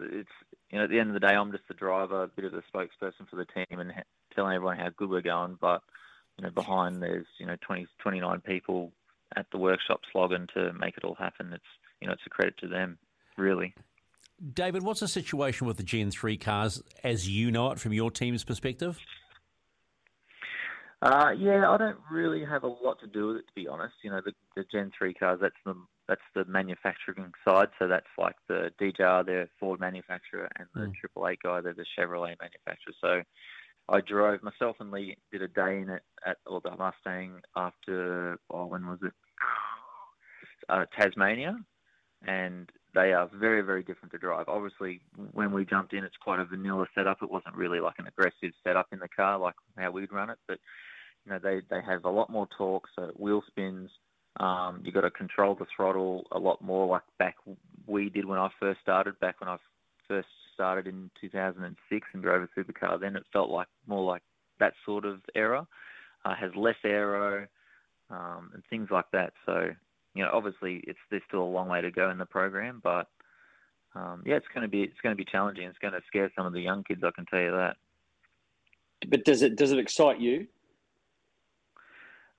it's 0.00 0.28
you 0.70 0.78
know 0.78 0.84
at 0.84 0.90
the 0.90 0.98
end 0.98 1.08
of 1.10 1.14
the 1.14 1.26
day 1.26 1.34
I'm 1.34 1.52
just 1.52 1.68
the 1.68 1.74
driver, 1.74 2.22
a 2.22 2.28
bit 2.28 2.44
of 2.44 2.52
the 2.52 2.62
spokesperson 2.72 3.28
for 3.28 3.36
the 3.36 3.46
team, 3.46 3.80
and 3.80 3.92
telling 4.34 4.54
everyone 4.54 4.78
how 4.78 4.90
good 4.96 5.10
we're 5.10 5.22
going. 5.22 5.58
But 5.60 5.82
you 6.36 6.44
know, 6.44 6.50
behind 6.50 7.02
there's 7.02 7.26
you 7.38 7.46
know 7.46 7.56
20 7.62 7.86
29 8.00 8.40
people 8.40 8.92
at 9.34 9.46
the 9.50 9.58
workshop 9.58 10.00
slogging 10.12 10.46
to 10.54 10.72
make 10.74 10.96
it 10.96 11.04
all 11.04 11.14
happen. 11.14 11.52
It's 11.52 11.64
you 12.00 12.06
know 12.06 12.12
it's 12.12 12.26
a 12.26 12.30
credit 12.30 12.56
to 12.58 12.68
them, 12.68 12.98
really. 13.36 13.74
David, 14.52 14.82
what's 14.82 15.00
the 15.00 15.08
situation 15.08 15.66
with 15.66 15.76
the 15.76 15.82
Gen 15.82 16.10
3 16.10 16.36
cars 16.36 16.82
as 17.02 17.28
you 17.28 17.50
know 17.50 17.70
it 17.70 17.80
from 17.80 17.92
your 17.92 18.10
team's 18.10 18.44
perspective? 18.44 18.98
Uh, 21.02 21.30
yeah, 21.38 21.70
I 21.70 21.76
don't 21.76 21.98
really 22.10 22.44
have 22.44 22.62
a 22.62 22.68
lot 22.68 22.98
to 23.00 23.06
do 23.06 23.28
with 23.28 23.36
it, 23.38 23.46
to 23.46 23.54
be 23.54 23.68
honest. 23.68 23.94
You 24.02 24.10
know, 24.10 24.20
the, 24.24 24.32
the 24.56 24.64
Gen 24.70 24.90
3 24.96 25.14
cars, 25.14 25.38
that's 25.40 25.54
the 25.64 25.74
that's 26.08 26.22
the 26.34 26.44
manufacturing 26.44 27.32
side. 27.46 27.68
So 27.78 27.88
that's 27.88 28.06
like 28.16 28.36
the 28.48 28.70
DJR, 28.80 29.26
their 29.26 29.48
Ford 29.58 29.80
manufacturer, 29.80 30.48
and 30.56 30.68
the 30.74 30.88
mm. 30.88 30.94
Triple 30.94 31.28
Eight 31.28 31.40
guy, 31.42 31.60
they're 31.60 31.74
the 31.74 31.84
Chevrolet 31.98 32.36
manufacturer. 32.40 32.94
So 33.00 33.22
I 33.88 34.00
drove 34.00 34.42
myself 34.42 34.76
and 34.80 34.90
Lee 34.90 35.16
did 35.32 35.42
a 35.42 35.48
day 35.48 35.78
in 35.78 35.90
it 35.90 36.02
at 36.24 36.38
or 36.46 36.60
the 36.60 36.70
Mustang 36.76 37.40
after 37.56 38.38
oh, 38.50 38.66
when 38.66 38.86
was 38.86 38.98
it? 39.02 39.12
Uh, 40.68 40.84
Tasmania, 40.98 41.54
and 42.26 42.68
they 42.96 43.12
are 43.12 43.28
very, 43.38 43.60
very 43.60 43.82
different 43.82 44.10
to 44.12 44.18
drive. 44.18 44.48
Obviously, 44.48 45.00
when 45.32 45.52
we 45.52 45.66
jumped 45.66 45.92
in, 45.92 46.02
it's 46.02 46.16
quite 46.16 46.40
a 46.40 46.46
vanilla 46.46 46.86
setup. 46.94 47.18
It 47.22 47.30
wasn't 47.30 47.54
really 47.54 47.78
like 47.78 47.96
an 47.98 48.06
aggressive 48.06 48.52
setup 48.64 48.86
in 48.90 48.98
the 48.98 49.08
car 49.08 49.38
like 49.38 49.54
how 49.76 49.90
we'd 49.90 50.10
run 50.10 50.30
it, 50.30 50.38
but 50.48 50.58
you 51.24 51.32
know 51.32 51.38
they 51.38 51.60
they 51.68 51.82
have 51.86 52.06
a 52.06 52.10
lot 52.10 52.30
more 52.30 52.48
torque, 52.56 52.88
so 52.96 53.12
wheel 53.16 53.42
spins. 53.48 53.90
Um, 54.40 54.80
you 54.82 54.92
got 54.92 55.02
to 55.02 55.10
control 55.10 55.54
the 55.54 55.66
throttle 55.76 56.24
a 56.32 56.38
lot 56.38 56.62
more, 56.62 56.86
like 56.86 57.02
back 57.18 57.36
we 57.86 58.08
did 58.08 58.24
when 58.24 58.38
I 58.38 58.48
first 58.58 58.80
started. 58.80 59.20
Back 59.20 59.40
when 59.42 59.50
I 59.50 59.58
first 60.08 60.28
started 60.54 60.86
in 60.86 61.10
2006 61.20 62.08
and 62.14 62.22
drove 62.22 62.48
a 62.48 62.60
supercar, 62.60 62.98
then 62.98 63.14
it 63.14 63.24
felt 63.30 63.50
like 63.50 63.68
more 63.86 64.04
like 64.04 64.22
that 64.58 64.72
sort 64.86 65.04
of 65.04 65.20
era. 65.34 65.66
Uh, 66.24 66.34
has 66.34 66.50
less 66.56 66.76
aero 66.82 67.46
um, 68.10 68.50
and 68.54 68.62
things 68.68 68.88
like 68.90 69.04
that. 69.12 69.32
So 69.44 69.68
you 70.16 70.24
know, 70.24 70.30
obviously 70.32 70.82
it's 70.86 70.98
there's 71.10 71.22
still 71.28 71.42
a 71.42 71.44
long 71.44 71.68
way 71.68 71.80
to 71.80 71.90
go 71.90 72.10
in 72.10 72.18
the 72.18 72.26
program, 72.26 72.80
but 72.82 73.08
um, 73.94 74.22
yeah, 74.26 74.36
it's 74.36 74.46
going 74.54 74.62
to 74.62 74.68
be 74.68 74.82
it's 74.82 75.00
going 75.02 75.14
to 75.14 75.16
be 75.16 75.30
challenging. 75.30 75.66
It's 75.66 75.78
going 75.78 75.94
to 75.94 76.00
scare 76.06 76.30
some 76.36 76.46
of 76.46 76.52
the 76.52 76.60
young 76.60 76.84
kids. 76.84 77.02
I 77.04 77.10
can 77.14 77.26
tell 77.26 77.40
you 77.40 77.50
that. 77.52 77.76
But 79.08 79.24
does 79.24 79.42
it 79.42 79.56
does 79.56 79.72
it 79.72 79.78
excite 79.78 80.20
you? 80.20 80.46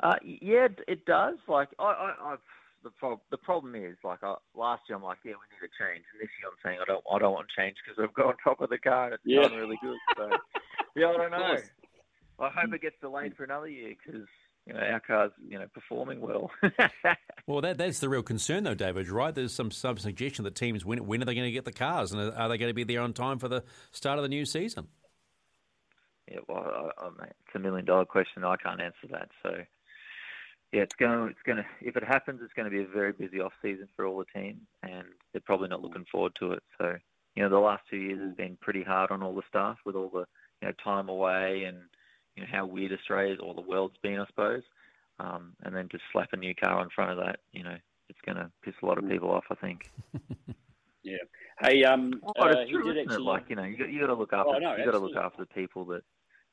Uh, 0.02 0.16
yeah, 0.24 0.68
it 0.88 1.06
does. 1.06 1.36
Like 1.48 1.70
I, 1.80 1.84
I, 1.84 2.34
I've 2.34 2.40
the, 2.84 2.92
pro- 2.92 3.22
the 3.32 3.38
problem 3.38 3.76
is 3.76 3.98
like 4.04 4.24
I, 4.24 4.36
last 4.56 4.84
year 4.88 4.96
I'm 4.96 5.04
like 5.04 5.18
yeah 5.26 5.34
we 5.34 5.46
need 5.50 5.66
a 5.66 5.84
change, 5.84 6.06
and 6.14 6.22
this 6.22 6.30
year 6.40 6.50
I'm 6.50 6.58
saying 6.64 6.80
I 6.82 6.86
don't 6.86 7.04
I 7.12 7.20
don't 7.20 7.34
want 7.34 7.48
change 7.58 7.76
because 7.84 8.02
I've 8.02 8.14
got 8.14 8.28
on 8.28 8.36
top 8.44 8.62
of 8.62 8.70
the 8.70 8.78
car 8.78 9.06
and 9.06 9.14
it's 9.16 9.24
yeah. 9.26 9.42
done 9.42 9.58
really 9.58 9.80
good. 9.82 9.98
So 10.16 10.30
yeah, 10.96 11.10
I 11.10 11.18
don't 11.18 11.32
know. 11.38 11.58
I 12.40 12.50
hope 12.50 12.74
it 12.74 12.82
gets 12.82 12.96
delayed 13.02 13.36
for 13.36 13.44
another 13.44 13.68
year 13.68 13.96
because 13.98 14.28
you 14.68 14.74
know, 14.74 14.80
our 14.80 15.00
car's 15.00 15.32
you 15.48 15.58
know 15.58 15.66
performing 15.74 16.20
well. 16.20 16.52
well, 17.48 17.62
that 17.62 17.78
that's 17.78 18.00
the 18.00 18.10
real 18.10 18.22
concern, 18.24 18.66
though, 18.66 18.74
David. 18.74 19.10
Right? 19.10 19.34
There's 19.34 19.54
some 19.54 19.72
some 19.72 19.98
suggestion 19.98 20.44
that 20.44 20.56
teams 20.56 20.84
when 20.84 21.06
when 21.06 21.22
are 21.22 21.26
they 21.26 21.36
going 21.36 21.48
to 21.48 21.52
get 21.52 21.66
the 21.66 21.72
cars, 21.72 22.12
and 22.12 22.22
are 22.22 22.50
they 22.50 22.58
going 22.58 22.70
to 22.70 22.74
be 22.74 22.84
there 22.84 23.02
on 23.02 23.14
time 23.14 23.40
for 23.40 23.48
the 23.48 23.64
start 23.92 24.20
of 24.20 24.24
the 24.24 24.30
new 24.30 24.46
season? 24.46 24.88
Yeah, 26.30 26.40
well, 26.48 26.92
I, 27.00 27.06
I 27.06 27.10
mean, 27.10 27.32
it's 27.46 27.56
a 27.56 27.60
million 27.60 27.86
dollar 27.86 28.04
question. 28.04 28.44
I 28.44 28.58
can't 28.58 28.82
answer 28.82 29.08
that. 29.12 29.30
So, 29.42 29.52
yeah, 30.74 30.82
it's 30.82 30.96
going. 30.96 31.30
It's 31.30 31.42
going 31.46 31.60
to. 31.60 31.66
If 31.80 31.96
it 31.96 32.04
happens, 32.04 32.42
it's 32.44 32.54
going 32.54 32.70
to 32.70 32.78
be 32.78 32.84
a 32.84 32.88
very 32.88 33.14
busy 33.14 33.40
off 33.40 33.54
season 33.62 33.88
for 33.96 34.06
all 34.06 34.18
the 34.18 34.40
teams, 34.40 34.62
and 34.84 35.06
they're 35.32 35.42
probably 35.46 35.70
not 35.70 35.82
looking 35.82 36.06
forward 36.12 36.34
to 36.40 36.52
it. 36.52 36.64
So, 36.78 36.98
you 37.36 37.44
know, 37.44 37.50
the 37.50 37.58
last 37.58 37.84
two 37.90 37.98
years 37.98 38.20
has 38.20 38.36
been 38.36 38.58
pretty 38.60 38.84
hard 38.84 39.12
on 39.12 39.24
all 39.24 39.34
the 39.34 39.44
staff 39.48 39.78
with 39.86 39.96
all 39.96 40.10
the 40.10 40.26
you 40.62 40.68
know 40.68 40.74
time 40.84 41.08
away 41.08 41.64
and 41.64 41.78
you 42.38 42.44
know, 42.44 42.50
how 42.52 42.66
weird 42.66 42.94
Australia's 42.94 43.40
or 43.42 43.54
the 43.54 43.62
world's 43.62 43.98
been, 44.02 44.20
I 44.20 44.26
suppose. 44.28 44.64
Um, 45.20 45.54
and 45.64 45.76
then 45.76 45.90
just 45.92 46.04
slap 46.12 46.30
a 46.34 46.38
new 46.38 46.54
car 46.54 46.82
in 46.84 46.90
front 46.90 47.12
of 47.12 47.18
that, 47.18 47.40
you 47.52 47.64
know, 47.64 47.76
it's 48.08 48.20
going 48.24 48.38
to 48.38 48.52
piss 48.64 48.76
a 48.82 48.86
lot 48.86 49.00
of 49.00 49.04
mm. 49.04 49.12
people 49.12 49.32
off, 49.32 49.46
I 49.50 49.56
think. 49.56 49.92
yeah. 51.04 51.18
Hey, 51.60 51.84
um, 51.84 52.22
oh, 52.24 52.44
uh, 52.44 52.50
it's 52.50 52.70
true, 52.72 52.92
isn't 52.92 53.00
actually... 53.00 53.16
it? 53.16 53.22
Like, 53.22 53.46
you 53.50 53.56
know, 53.56 53.64
you 53.64 53.78
got, 53.78 53.92
you 53.92 54.00
got 54.00 54.08
to 54.08 54.14
look 54.14 54.32
after, 54.32 54.56
oh, 54.56 54.60
no, 54.60 54.76
you 54.76 54.86
got 54.86 54.92
to 54.92 55.00
look 55.00 55.16
after 55.16 55.42
the 55.42 55.48
people 55.48 55.86
that, 55.86 56.04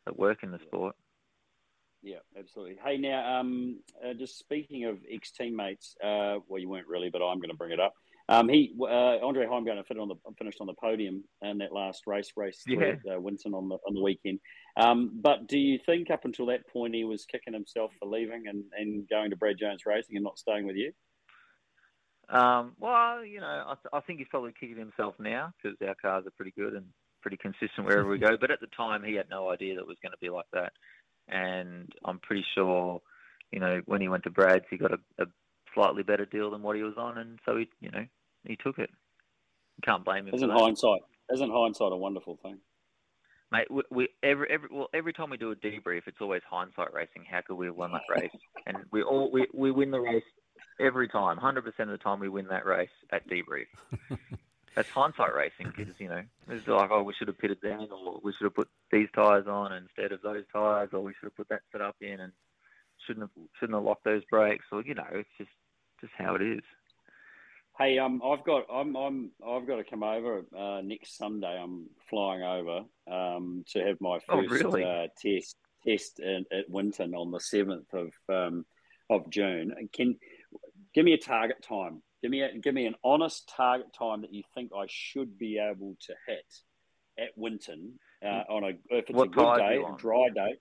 that 0.07 0.19
work 0.19 0.43
in 0.43 0.51
the 0.51 0.59
sport. 0.61 0.97
Yeah, 2.03 2.19
absolutely. 2.39 2.79
Hey, 2.83 2.97
now, 2.97 3.41
um, 3.41 3.81
uh, 4.03 4.15
just 4.15 4.39
speaking 4.39 4.85
of 4.85 4.99
ex 5.11 5.31
teammates, 5.31 5.95
uh, 6.03 6.37
well, 6.49 6.59
you 6.59 6.69
weren't 6.69 6.89
really, 6.89 7.11
but 7.11 7.23
I'm 7.23 7.39
going 7.39 7.51
to 7.51 7.57
bring 7.57 7.73
it 7.73 7.81
up. 7.81 7.95
Um, 8.29 8.49
he 8.49 8.75
uh, 8.81 9.19
Andre 9.23 9.47
Heimgartner 9.47 10.01
on 10.01 10.09
the 10.09 10.15
finished 10.39 10.59
on 10.61 10.67
the 10.67 10.75
podium 10.75 11.25
in 11.43 11.59
that 11.59 11.73
last 11.73 12.03
race, 12.07 12.31
race 12.37 12.63
yeah. 12.67 12.81
at 12.81 13.17
uh, 13.17 13.21
Winton 13.21 13.53
on 13.53 13.69
the 13.69 13.77
on 13.87 13.95
the 13.95 14.03
weekend. 14.03 14.41
Um, 14.77 15.11
but 15.21 15.47
do 15.47 15.59
you 15.59 15.79
think 15.85 16.11
up 16.11 16.25
until 16.25 16.47
that 16.47 16.67
point 16.69 16.95
he 16.95 17.05
was 17.05 17.27
kicking 17.27 17.53
himself 17.53 17.93
for 17.99 18.09
leaving 18.09 18.45
and, 18.47 18.65
and 18.77 19.09
going 19.09 19.31
to 19.31 19.37
Brad 19.37 19.59
Jones 19.59 19.83
Racing 19.85 20.17
and 20.17 20.25
not 20.25 20.39
staying 20.39 20.67
with 20.67 20.77
you? 20.77 20.93
Um, 22.29 22.73
well, 22.81 23.25
you 23.25 23.41
know, 23.41 23.47
I, 23.47 23.75
th- 23.75 23.93
I, 23.93 24.01
think 24.01 24.19
he's 24.19 24.29
probably 24.31 24.55
kicking 24.59 24.79
himself 24.79 25.15
now 25.19 25.53
because 25.63 25.77
our 25.87 25.95
cars 25.95 26.25
are 26.27 26.33
pretty 26.37 26.55
good 26.57 26.73
and 26.73 26.87
pretty 27.21 27.37
consistent 27.37 27.87
wherever 27.87 28.09
we 28.09 28.19
go. 28.19 28.37
But 28.41 28.51
at 28.51 28.61
the 28.61 28.69
time, 28.75 29.05
he 29.05 29.15
had 29.15 29.29
no 29.29 29.51
idea 29.51 29.75
that 29.75 29.83
it 29.83 29.87
was 29.87 29.99
going 30.03 30.13
to 30.13 30.19
be 30.21 30.31
like 30.31 30.47
that. 30.55 30.73
And 31.29 31.93
I'm 32.05 32.19
pretty 32.21 32.45
sure, 32.55 33.01
you 33.53 33.61
know, 33.61 33.83
when 33.85 34.01
he 34.01 34.09
went 34.09 34.25
to 34.25 34.31
Brad's, 34.31 34.65
he 34.71 34.79
got 34.79 34.93
a, 34.93 34.99
a 35.23 35.27
slightly 35.75 36.03
better 36.03 36.25
deal 36.25 36.51
than 36.51 36.63
what 36.63 36.77
he 36.77 36.83
was 36.83 36.97
on, 36.97 37.19
and 37.19 37.39
so 37.45 37.57
he, 37.57 37.69
you 37.81 37.91
know, 37.91 38.07
he 38.47 38.57
took 38.57 38.79
it. 38.79 38.91
can't 39.85 40.05
blame 40.05 40.29
him. 40.29 40.35
Isn't 40.35 40.51
hindsight? 40.51 41.03
Isn't 41.33 41.51
hindsight 41.51 41.93
a 41.93 41.97
wonderful 41.97 42.39
thing? 42.43 42.59
Mate, 43.53 43.71
we, 43.71 43.83
we, 43.91 44.09
every 44.23 44.49
every 44.51 44.69
well 44.71 44.89
every 44.95 45.13
time 45.13 45.31
we 45.31 45.37
do 45.37 45.53
a 45.53 45.57
debrief, 45.57 46.03
it's 46.07 46.21
always 46.21 46.43
hindsight 46.49 46.93
racing. 46.93 47.25
How 47.31 47.41
could 47.41 47.57
we 47.57 47.67
have 47.67 47.77
won 47.77 47.93
that 47.93 48.03
race? 48.11 48.31
and 48.67 48.79
we 48.91 49.03
all 49.03 49.31
we, 49.31 49.47
we 49.53 49.71
win 49.71 49.91
the 49.91 50.01
race 50.01 50.25
every 50.81 51.09
time. 51.09 51.37
Hundred 51.37 51.63
percent 51.63 51.91
of 51.91 51.99
the 51.99 52.03
time, 52.03 52.21
we 52.21 52.29
win 52.29 52.49
that 52.49 52.67
race 52.67 52.89
at 53.13 53.29
debrief. 53.29 53.67
That's 54.75 54.89
hindsight 54.89 55.35
racing 55.35 55.73
because 55.77 55.95
you 56.01 56.09
know 56.09 56.23
it's 56.49 56.67
like 56.67 56.91
oh 56.91 57.05
we 57.05 57.15
should 57.15 57.29
have 57.29 57.39
pitted 57.39 57.61
down 57.61 57.89
or 57.93 58.19
we 58.25 58.33
should 58.33 58.47
have 58.47 58.57
put 58.57 58.69
these 58.91 59.07
tyres 59.15 59.47
on 59.47 59.73
instead 59.73 60.11
of 60.11 60.21
those 60.23 60.43
tyres 60.53 60.91
or 60.93 61.01
we 61.01 61.13
should 61.13 61.27
have 61.27 61.37
put 61.37 61.49
that 61.51 61.61
set 61.71 61.81
up 61.81 61.95
in 62.01 62.19
and 62.19 62.33
shouldn't 63.07 63.23
have 63.23 63.45
shouldn't 63.61 63.77
have 63.77 63.85
locked 63.85 64.03
those 64.03 64.25
brakes 64.29 64.65
or 64.73 64.83
you 64.83 64.95
know 64.95 65.07
it's 65.13 65.29
just 65.39 65.51
just 66.01 66.13
how 66.17 66.35
it 66.35 66.43
is. 66.43 66.63
Hey, 67.77 67.99
um, 67.99 68.23
I've 68.25 68.45
got 68.45 68.67
I'm 68.73 68.95
I'm 68.97 69.33
I've 69.45 69.67
got 69.67 69.77
to 69.77 69.85
come 69.85 70.05
over 70.05 70.45
uh, 70.57 70.81
next 70.85 71.17
Sunday. 71.17 71.59
I'm 71.61 71.87
flying 72.09 72.43
over 72.43 72.83
um, 73.11 73.65
to 73.73 73.81
have 73.81 74.01
my 74.01 74.21
oh, 74.29 74.43
first 74.49 74.65
oh, 74.65 74.71
really? 74.71 74.85
uh, 74.85 75.07
test 75.21 75.57
test 75.85 76.21
in, 76.21 76.45
at 76.53 76.71
Winton 76.71 77.15
on 77.15 77.33
the 77.33 77.41
seventh 77.41 77.93
of 77.93 78.13
um, 78.33 78.65
of 79.11 79.29
June. 79.29 79.75
Can 79.93 80.17
give 80.95 81.05
me 81.05 81.15
a 81.15 81.19
target 81.19 81.65
time. 81.69 82.03
Give 82.23 82.31
me 82.31 82.43
a, 82.43 82.57
give 82.57 82.75
me 82.75 82.87
an 82.87 82.95
honest 83.03 83.53
target 83.55 83.89
time 83.99 84.23
that 84.23 84.33
you 84.33 84.45
think 84.55 84.71
I 84.75 84.87
should 84.89 85.37
be 85.37 85.59
able 85.59 85.97
to 86.07 86.15
hit 86.29 86.47
at 87.19 87.31
Winton 87.37 87.99
uh, 88.25 88.45
on 88.49 88.65
a 88.65 88.69
if 88.69 89.11
it's 89.11 89.13
What 89.13 89.29
a 89.29 89.31
good 89.31 89.57
day, 89.59 89.83
a 89.83 89.97
dry 89.97 90.29
day. 90.33 90.55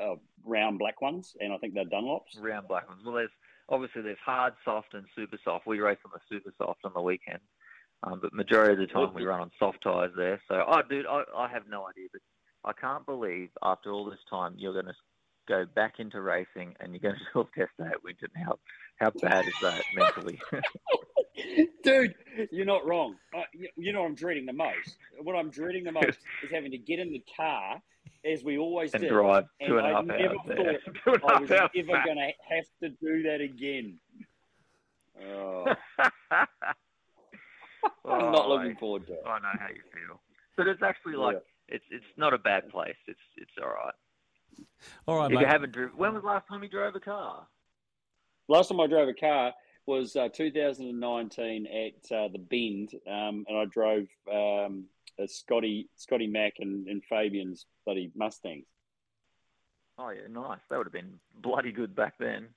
Uh, 0.00 0.14
round 0.44 0.78
black 0.78 1.00
ones, 1.02 1.36
and 1.40 1.52
I 1.52 1.58
think 1.58 1.74
they're 1.74 1.84
Dunlops. 1.84 2.40
round 2.40 2.68
black 2.68 2.88
ones. 2.88 3.02
Well, 3.04 3.16
there's 3.16 3.30
obviously 3.70 4.02
there's 4.02 4.18
hard, 4.24 4.54
soft, 4.64 4.94
and 4.94 5.06
super 5.16 5.38
soft. 5.44 5.66
We 5.66 5.80
race 5.80 5.98
on 6.04 6.10
the 6.12 6.20
super 6.34 6.52
soft 6.58 6.80
on 6.84 6.92
the 6.94 7.00
weekend, 7.00 7.40
um, 8.02 8.18
but 8.20 8.32
majority 8.32 8.72
of 8.74 8.88
the 8.88 8.92
time 8.92 9.14
we 9.14 9.24
run 9.24 9.40
on 9.40 9.50
soft 9.58 9.82
tyres 9.82 10.12
there. 10.16 10.40
So, 10.48 10.62
oh, 10.66 10.82
dude, 10.88 11.06
I, 11.06 11.22
I 11.36 11.48
have 11.48 11.62
no 11.68 11.86
idea, 11.88 12.08
but 12.12 12.20
I 12.64 12.72
can't 12.72 13.06
believe 13.06 13.48
after 13.62 13.92
all 13.92 14.04
this 14.04 14.20
time 14.28 14.54
you're 14.56 14.74
going 14.74 14.86
to 14.86 14.94
go 15.48 15.64
back 15.74 15.94
into 15.98 16.20
racing 16.20 16.74
and 16.80 16.92
you're 16.92 17.00
going 17.00 17.14
to 17.14 17.20
self 17.32 17.48
test 17.56 17.70
that 17.78 17.92
at 17.92 18.04
Winton. 18.04 18.28
How 18.36 18.58
how 18.96 19.10
bad 19.10 19.46
is 19.46 19.54
that 19.62 19.82
mentally? 19.94 20.40
Dude, 21.82 22.14
you're 22.50 22.66
not 22.66 22.86
wrong. 22.86 23.16
Uh, 23.34 23.42
you, 23.52 23.68
you 23.76 23.92
know 23.92 24.02
what 24.02 24.08
I'm 24.08 24.14
dreading 24.14 24.46
the 24.46 24.52
most? 24.52 24.96
What 25.22 25.34
I'm 25.34 25.50
dreading 25.50 25.84
the 25.84 25.92
most 26.02 26.18
is 26.42 26.50
having 26.52 26.70
to 26.70 26.78
get 26.78 26.98
in 26.98 27.10
the 27.10 27.22
car, 27.36 27.80
as 28.24 28.44
we 28.44 28.58
always 28.58 28.92
and 28.94 29.02
did. 29.02 29.08
drive 29.10 29.44
and 29.60 29.68
two 29.68 29.78
and 29.78 29.86
a 29.86 29.90
I 29.90 29.92
half 29.94 30.04
never 30.04 30.22
hours 30.28 30.38
there. 30.46 30.56
thought 30.56 30.94
Two 31.04 31.12
and 31.14 31.22
a 31.22 31.26
I 31.26 31.40
was 31.40 31.50
hours 31.50 31.70
ever 31.74 32.02
going 32.04 32.16
to 32.18 32.32
have 32.54 32.64
to 32.82 32.88
do 32.88 33.22
that 33.24 33.40
again. 33.40 33.98
Oh, 38.04 38.12
I'm 38.12 38.30
not 38.32 38.48
looking 38.48 38.76
forward 38.76 39.06
to 39.06 39.14
it. 39.14 39.22
I 39.26 39.38
know 39.38 39.48
how 39.58 39.68
you 39.68 39.80
feel, 39.94 40.20
but 40.56 40.66
it's 40.66 40.82
actually 40.82 41.14
like 41.16 41.38
it's 41.68 41.84
it's 41.90 42.04
not 42.16 42.34
a 42.34 42.38
bad 42.38 42.68
place. 42.68 42.96
It's 43.06 43.18
it's 43.36 43.52
all 43.62 43.68
right. 43.70 43.94
All 45.06 45.16
right, 45.16 45.30
if 45.30 45.34
mate. 45.34 45.40
you 45.40 45.46
haven't 45.46 45.72
driven, 45.72 45.96
when 45.96 46.12
was 46.12 46.22
the 46.22 46.28
last 46.28 46.46
time 46.48 46.62
you 46.62 46.68
drove 46.68 46.94
a 46.94 47.00
car? 47.00 47.46
Last 48.48 48.68
time 48.68 48.80
I 48.80 48.86
drove 48.86 49.08
a 49.08 49.14
car 49.14 49.52
was 49.86 50.14
uh, 50.16 50.28
2019 50.28 51.66
at 51.66 52.14
uh, 52.16 52.28
the 52.28 52.38
Bend, 52.38 52.90
um, 53.06 53.44
and 53.48 53.56
I 53.56 53.64
drove 53.64 54.06
um, 54.30 54.84
Scotty 55.26 55.88
Scotty 55.96 56.26
Mac 56.26 56.54
and, 56.58 56.86
and 56.88 57.02
Fabian's 57.04 57.66
bloody 57.84 58.10
Mustangs. 58.14 58.66
Oh 59.98 60.10
yeah, 60.10 60.28
nice. 60.28 60.60
That 60.70 60.78
would 60.78 60.86
have 60.86 60.92
been 60.92 61.18
bloody 61.40 61.72
good 61.72 61.94
back 61.94 62.14
then. 62.18 62.48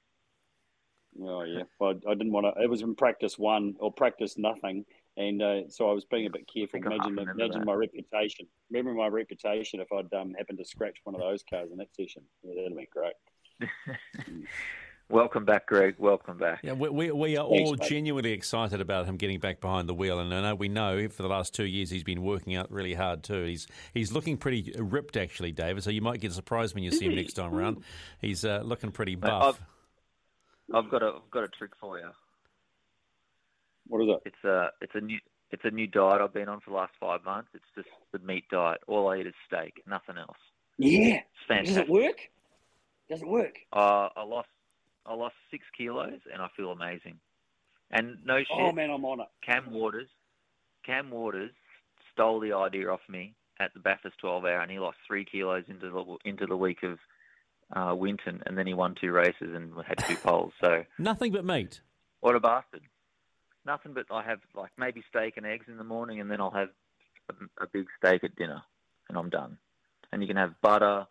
Oh 1.21 1.43
yeah, 1.43 1.63
well, 1.79 1.93
I 2.09 2.13
didn't 2.13 2.31
want 2.31 2.45
to. 2.45 2.61
It 2.61 2.69
was 2.69 2.81
in 2.81 2.95
practice 2.95 3.37
one 3.37 3.75
or 3.79 3.91
practice 3.91 4.37
nothing, 4.37 4.85
and 5.17 5.41
uh, 5.41 5.69
so 5.69 5.89
I 5.89 5.93
was 5.93 6.05
being 6.05 6.25
a 6.25 6.29
bit 6.29 6.47
careful. 6.51 6.79
Imagine, 6.79 7.19
imagine 7.19 7.59
that. 7.59 7.65
my 7.65 7.73
reputation. 7.73 8.47
Remember 8.71 8.93
my 8.93 9.07
reputation 9.07 9.79
if 9.79 9.91
I'd 9.91 10.13
um, 10.17 10.33
happened 10.33 10.57
to 10.57 10.65
scratch 10.65 10.97
one 11.03 11.15
of 11.15 11.21
those 11.21 11.43
cars 11.47 11.69
in 11.71 11.77
that 11.77 11.93
session. 11.93 12.23
Yeah, 12.43 12.55
that'd 12.55 12.71
have 12.71 12.77
been 12.77 12.87
great. 12.91 14.47
Welcome 15.09 15.45
back, 15.45 15.67
Greg. 15.67 15.95
Welcome 15.99 16.37
back. 16.37 16.61
Yeah, 16.63 16.73
we, 16.73 16.89
we, 16.89 17.11
we 17.11 17.37
are 17.37 17.47
Thanks, 17.47 17.69
all 17.69 17.75
mate. 17.75 17.89
genuinely 17.89 18.31
excited 18.31 18.81
about 18.81 19.05
him 19.05 19.17
getting 19.17 19.39
back 19.39 19.61
behind 19.61 19.87
the 19.87 19.93
wheel, 19.93 20.19
and 20.19 20.33
I 20.33 20.41
know 20.41 20.55
we 20.55 20.69
know 20.69 21.07
for 21.09 21.21
the 21.21 21.29
last 21.29 21.53
two 21.53 21.65
years 21.65 21.89
he's 21.89 22.03
been 22.03 22.23
working 22.23 22.55
out 22.55 22.71
really 22.71 22.93
hard 22.93 23.21
too. 23.23 23.43
He's 23.43 23.67
he's 23.93 24.11
looking 24.11 24.37
pretty 24.37 24.73
ripped 24.77 25.17
actually, 25.17 25.51
David. 25.51 25.83
So 25.83 25.89
you 25.89 26.01
might 26.01 26.19
get 26.19 26.31
surprised 26.31 26.73
when 26.73 26.83
you 26.83 26.91
see 26.91 27.05
him 27.05 27.15
next 27.15 27.33
time 27.33 27.53
around. 27.53 27.83
He's 28.21 28.43
uh, 28.45 28.61
looking 28.63 28.91
pretty 28.91 29.15
buff. 29.15 29.61
I've 30.73 30.89
got 30.89 31.03
a 31.03 31.07
I've 31.07 31.31
got 31.31 31.43
a 31.43 31.49
trick 31.49 31.71
for 31.79 31.99
you. 31.99 32.09
What 33.87 34.01
is 34.01 34.09
it? 34.09 34.21
It's 34.25 34.43
a 34.45 34.69
it's 34.81 34.95
a 34.95 35.01
new 35.01 35.19
it's 35.51 35.63
a 35.65 35.69
new 35.69 35.85
diet 35.85 36.21
I've 36.21 36.33
been 36.33 36.49
on 36.49 36.61
for 36.61 36.71
the 36.71 36.77
last 36.77 36.93
five 36.99 37.23
months. 37.23 37.49
It's 37.53 37.63
just 37.75 37.89
the 38.11 38.19
meat 38.19 38.45
diet. 38.49 38.79
All 38.87 39.09
I 39.09 39.17
eat 39.17 39.27
is 39.27 39.33
steak, 39.45 39.83
nothing 39.85 40.17
else. 40.17 40.37
Yeah. 40.77 41.19
It's 41.49 41.67
Does 41.69 41.77
it 41.77 41.89
work? 41.89 42.17
Does 43.09 43.21
it 43.21 43.27
work? 43.27 43.57
Uh, 43.71 44.09
I 44.15 44.23
lost 44.23 44.47
I 45.05 45.13
lost 45.15 45.35
six 45.51 45.63
kilos 45.77 46.19
and 46.31 46.41
I 46.41 46.47
feel 46.55 46.71
amazing. 46.71 47.19
And 47.91 48.17
no 48.25 48.37
shit, 48.39 48.47
Oh 48.51 48.71
man, 48.71 48.89
I'm 48.89 49.05
on 49.05 49.19
it. 49.19 49.27
Cam 49.45 49.71
Waters, 49.71 50.07
Cam 50.85 51.11
Waters 51.11 51.51
stole 52.11 52.39
the 52.39 52.53
idea 52.53 52.89
off 52.89 53.01
me 53.09 53.35
at 53.59 53.73
the 53.73 53.79
Bathurst 53.79 54.17
12 54.19 54.45
hour, 54.45 54.61
and 54.61 54.71
he 54.71 54.79
lost 54.79 54.97
three 55.07 55.25
kilos 55.25 55.63
into 55.67 55.89
the 55.89 56.17
into 56.29 56.45
the 56.47 56.57
week 56.57 56.79
of 56.83 56.97
uh, 57.75 57.95
Winton, 57.95 58.41
and 58.45 58.57
then 58.57 58.65
he 58.67 58.73
won 58.73 58.95
two 58.99 59.11
races 59.11 59.53
and 59.55 59.73
had 59.85 59.97
two 60.07 60.15
poles. 60.15 60.53
So 60.63 60.83
Nothing 60.97 61.31
but 61.31 61.45
meat. 61.45 61.81
what 62.21 62.35
a 62.35 62.39
bastard! 62.39 62.81
Nothing 63.65 63.93
but 63.93 64.05
I 64.11 64.23
have 64.23 64.39
like 64.55 64.71
maybe 64.77 65.03
steak 65.09 65.37
and 65.37 65.45
eggs 65.45 65.65
in 65.67 65.77
the 65.77 65.83
morning, 65.83 66.19
and 66.19 66.29
then 66.31 66.41
I'll 66.41 66.51
have 66.51 66.69
a, 67.29 67.63
a 67.63 67.67
big 67.67 67.85
steak 67.97 68.23
at 68.23 68.35
dinner, 68.35 68.61
and 69.09 69.17
I'm 69.17 69.29
done. 69.29 69.57
And 70.11 70.21
you 70.21 70.27
can 70.27 70.37
have 70.37 70.59
butter, 70.61 71.05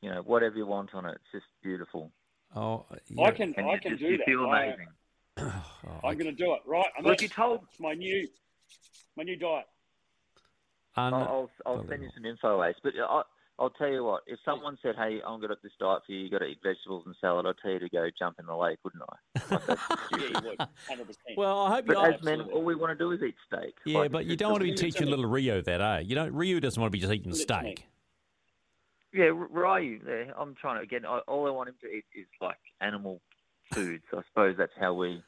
you 0.00 0.10
know, 0.10 0.22
whatever 0.22 0.56
you 0.56 0.66
want 0.66 0.94
on 0.94 1.04
it. 1.06 1.12
It's 1.16 1.32
just 1.32 1.46
beautiful, 1.62 2.10
Oh, 2.56 2.84
I 2.90 2.96
yeah. 3.08 3.30
can 3.32 3.54
and 3.56 3.66
I 3.66 3.74
you, 3.74 3.80
can 3.80 3.90
just, 3.92 4.02
do 4.02 4.08
you 4.10 4.18
that. 4.18 4.24
feel 4.26 4.46
I- 4.48 4.64
amazing. 4.64 4.86
Oh, 5.86 6.08
I'm 6.08 6.16
going 6.16 6.30
to 6.30 6.32
do 6.32 6.54
it. 6.54 6.60
Right. 6.66 6.86
I'm 6.96 7.04
Look, 7.04 7.18
in. 7.20 7.24
you 7.24 7.28
told 7.28 7.60
It's 7.70 7.78
my 7.80 7.92
new 7.92 8.26
my 9.16 9.22
new 9.22 9.36
diet. 9.36 9.66
un- 10.96 11.12
I'll, 11.12 11.20
I'll, 11.22 11.50
I'll 11.66 11.86
send 11.88 12.02
you 12.02 12.08
some 12.14 12.24
info, 12.24 12.62
Ace. 12.64 12.76
But 12.82 12.92
I, 12.98 13.22
I'll 13.58 13.70
tell 13.70 13.88
you 13.88 14.02
what, 14.04 14.22
if 14.26 14.38
someone 14.44 14.78
said, 14.82 14.94
hey, 14.96 15.20
I'm 15.26 15.40
going 15.40 15.50
to 15.50 15.56
this 15.62 15.72
diet 15.78 16.02
for 16.06 16.12
you, 16.12 16.20
you 16.20 16.30
got 16.30 16.38
to 16.38 16.46
eat 16.46 16.58
vegetables 16.62 17.02
and 17.06 17.14
salad, 17.20 17.46
I'd 17.46 17.54
tell 17.62 17.72
you 17.72 17.80
to 17.80 17.88
go 17.90 18.08
jump 18.18 18.36
in 18.40 18.46
the 18.46 18.56
lake, 18.56 18.78
wouldn't 18.84 19.02
I? 19.02 19.16
Like, 19.68 19.78
Yeah, 20.12 20.40
you 20.40 20.48
would. 20.48 20.68
Hundred 20.88 21.06
percent. 21.06 21.36
well, 21.36 21.60
I 21.66 21.74
hope 21.76 21.86
But 21.86 21.98
you. 21.98 22.12
as 22.14 22.22
men, 22.22 22.40
all 22.40 22.62
we 22.64 22.74
want 22.74 22.96
to 22.98 23.04
do 23.04 23.10
is 23.12 23.20
eat 23.22 23.34
steak. 23.46 23.74
Yeah, 23.84 23.98
Like, 24.00 24.12
but 24.12 24.24
you 24.26 24.36
don't 24.36 24.52
want 24.52 24.62
to 24.62 24.66
be 24.66 24.70
the- 24.70 24.76
teaching 24.78 25.08
little 25.08 25.26
Rio 25.26 25.60
that, 25.60 25.80
eh? 25.80 25.98
You 26.00 26.14
don't. 26.14 26.32
Rio 26.32 26.60
doesn't 26.60 26.80
want 26.80 26.90
to 26.90 26.92
be 26.96 27.00
just 27.00 27.12
eating 27.12 27.32
Literally. 27.32 27.74
steak. 27.74 27.86
Yeah, 29.14 29.30
Ryu, 29.32 30.00
there. 30.04 30.34
I'm 30.36 30.56
trying 30.60 30.78
to, 30.78 30.82
again, 30.82 31.04
all 31.04 31.46
I 31.46 31.50
want 31.50 31.68
him 31.68 31.76
to 31.82 31.86
eat 31.86 32.04
is 32.16 32.26
like 32.40 32.58
animal 32.80 33.20
food. 33.72 34.02
So 34.10 34.18
I 34.18 34.22
suppose 34.28 34.56
that's 34.58 34.72
how 34.78 34.92
we, 34.92 35.22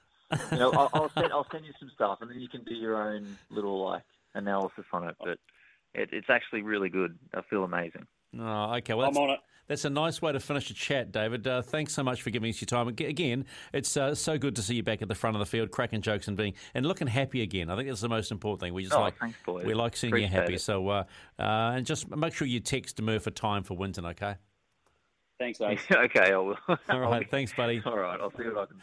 you 0.51 0.59
know, 0.59 0.73
I'll, 0.73 0.91
I'll, 0.93 1.11
send, 1.11 1.33
I'll 1.33 1.47
send 1.53 1.65
you 1.65 1.73
some 1.79 1.93
stuff 1.95 2.19
and 2.21 2.29
then 2.29 2.41
you 2.41 2.49
can 2.49 2.65
do 2.65 2.75
your 2.75 2.97
own 3.01 3.39
little 3.49 3.85
like 3.85 4.03
analysis 4.35 4.85
on 4.93 5.09
it. 5.09 5.15
But 5.21 5.39
it, 5.95 6.09
it's 6.11 6.29
actually 6.29 6.63
really 6.63 6.89
good. 6.89 7.17
I 7.33 7.43
feel 7.49 7.63
amazing. 7.63 8.09
Oh, 8.39 8.75
okay. 8.77 8.95
Well, 8.95 9.07
I'm 9.07 9.15
that's, 9.15 9.23
on 9.23 9.31
it. 9.31 9.41
that's 9.69 9.85
a 9.85 9.91
nice 9.91 10.21
way 10.21 10.33
to 10.33 10.41
finish 10.41 10.69
the 10.69 10.75
chat, 10.75 11.13
David. 11.13 11.47
Uh, 11.47 11.63
thanks 11.63 11.95
so 11.95 12.03
much 12.03 12.23
for 12.23 12.31
giving 12.31 12.51
us 12.51 12.61
your 12.61 12.67
time. 12.67 12.89
Again, 12.89 13.47
it's 13.73 13.97
uh, 13.97 14.15
so 14.15 14.37
good 14.37 14.57
to 14.57 14.63
see 14.63 14.75
you 14.75 14.83
back 14.83 15.03
at 15.03 15.09
the 15.09 15.15
front 15.15 15.37
of 15.37 15.41
the 15.41 15.47
field, 15.47 15.71
cracking 15.71 16.03
jokes 16.03 16.29
and 16.29 16.37
being 16.37 16.55
and 16.75 16.85
looking 16.85 17.07
happy 17.07 17.43
again. 17.43 17.71
I 17.71 17.77
think 17.77 17.89
that's 17.89 18.01
the 18.01 18.09
most 18.09 18.31
important 18.31 18.61
thing. 18.61 18.75
We 18.75 18.83
just 18.83 18.95
Oh, 18.95 19.01
like 19.01 19.17
thanks, 19.19 19.39
we 19.47 19.75
like 19.75 19.97
seeing 19.97 20.17
you 20.17 20.27
happy. 20.27 20.55
it. 20.55 20.61
So 20.61 20.89
uh, 20.89 21.05
uh, 21.39 21.43
and 21.77 21.87
just 21.87 22.09
make 22.15 22.35
sure 22.35 22.47
you 22.47 22.61
text 22.61 23.01
Murph 23.01 23.27
a 23.27 23.31
time 23.31 23.63
for 23.63 23.77
Winton, 23.77 24.07
okay? 24.07 24.35
Thanks, 25.39 25.61
Ace. 25.61 25.81
okay, 25.93 26.33
I 26.33 26.37
will. 26.39 26.57
All 26.89 26.99
right. 26.99 27.27
Thanks, 27.31 27.53
buddy. 27.53 27.83
All 27.85 27.99
right, 27.99 28.19
I'll 28.19 28.31
see 28.31 28.45
what 28.45 28.57
I 28.59 28.65
can 28.67 28.75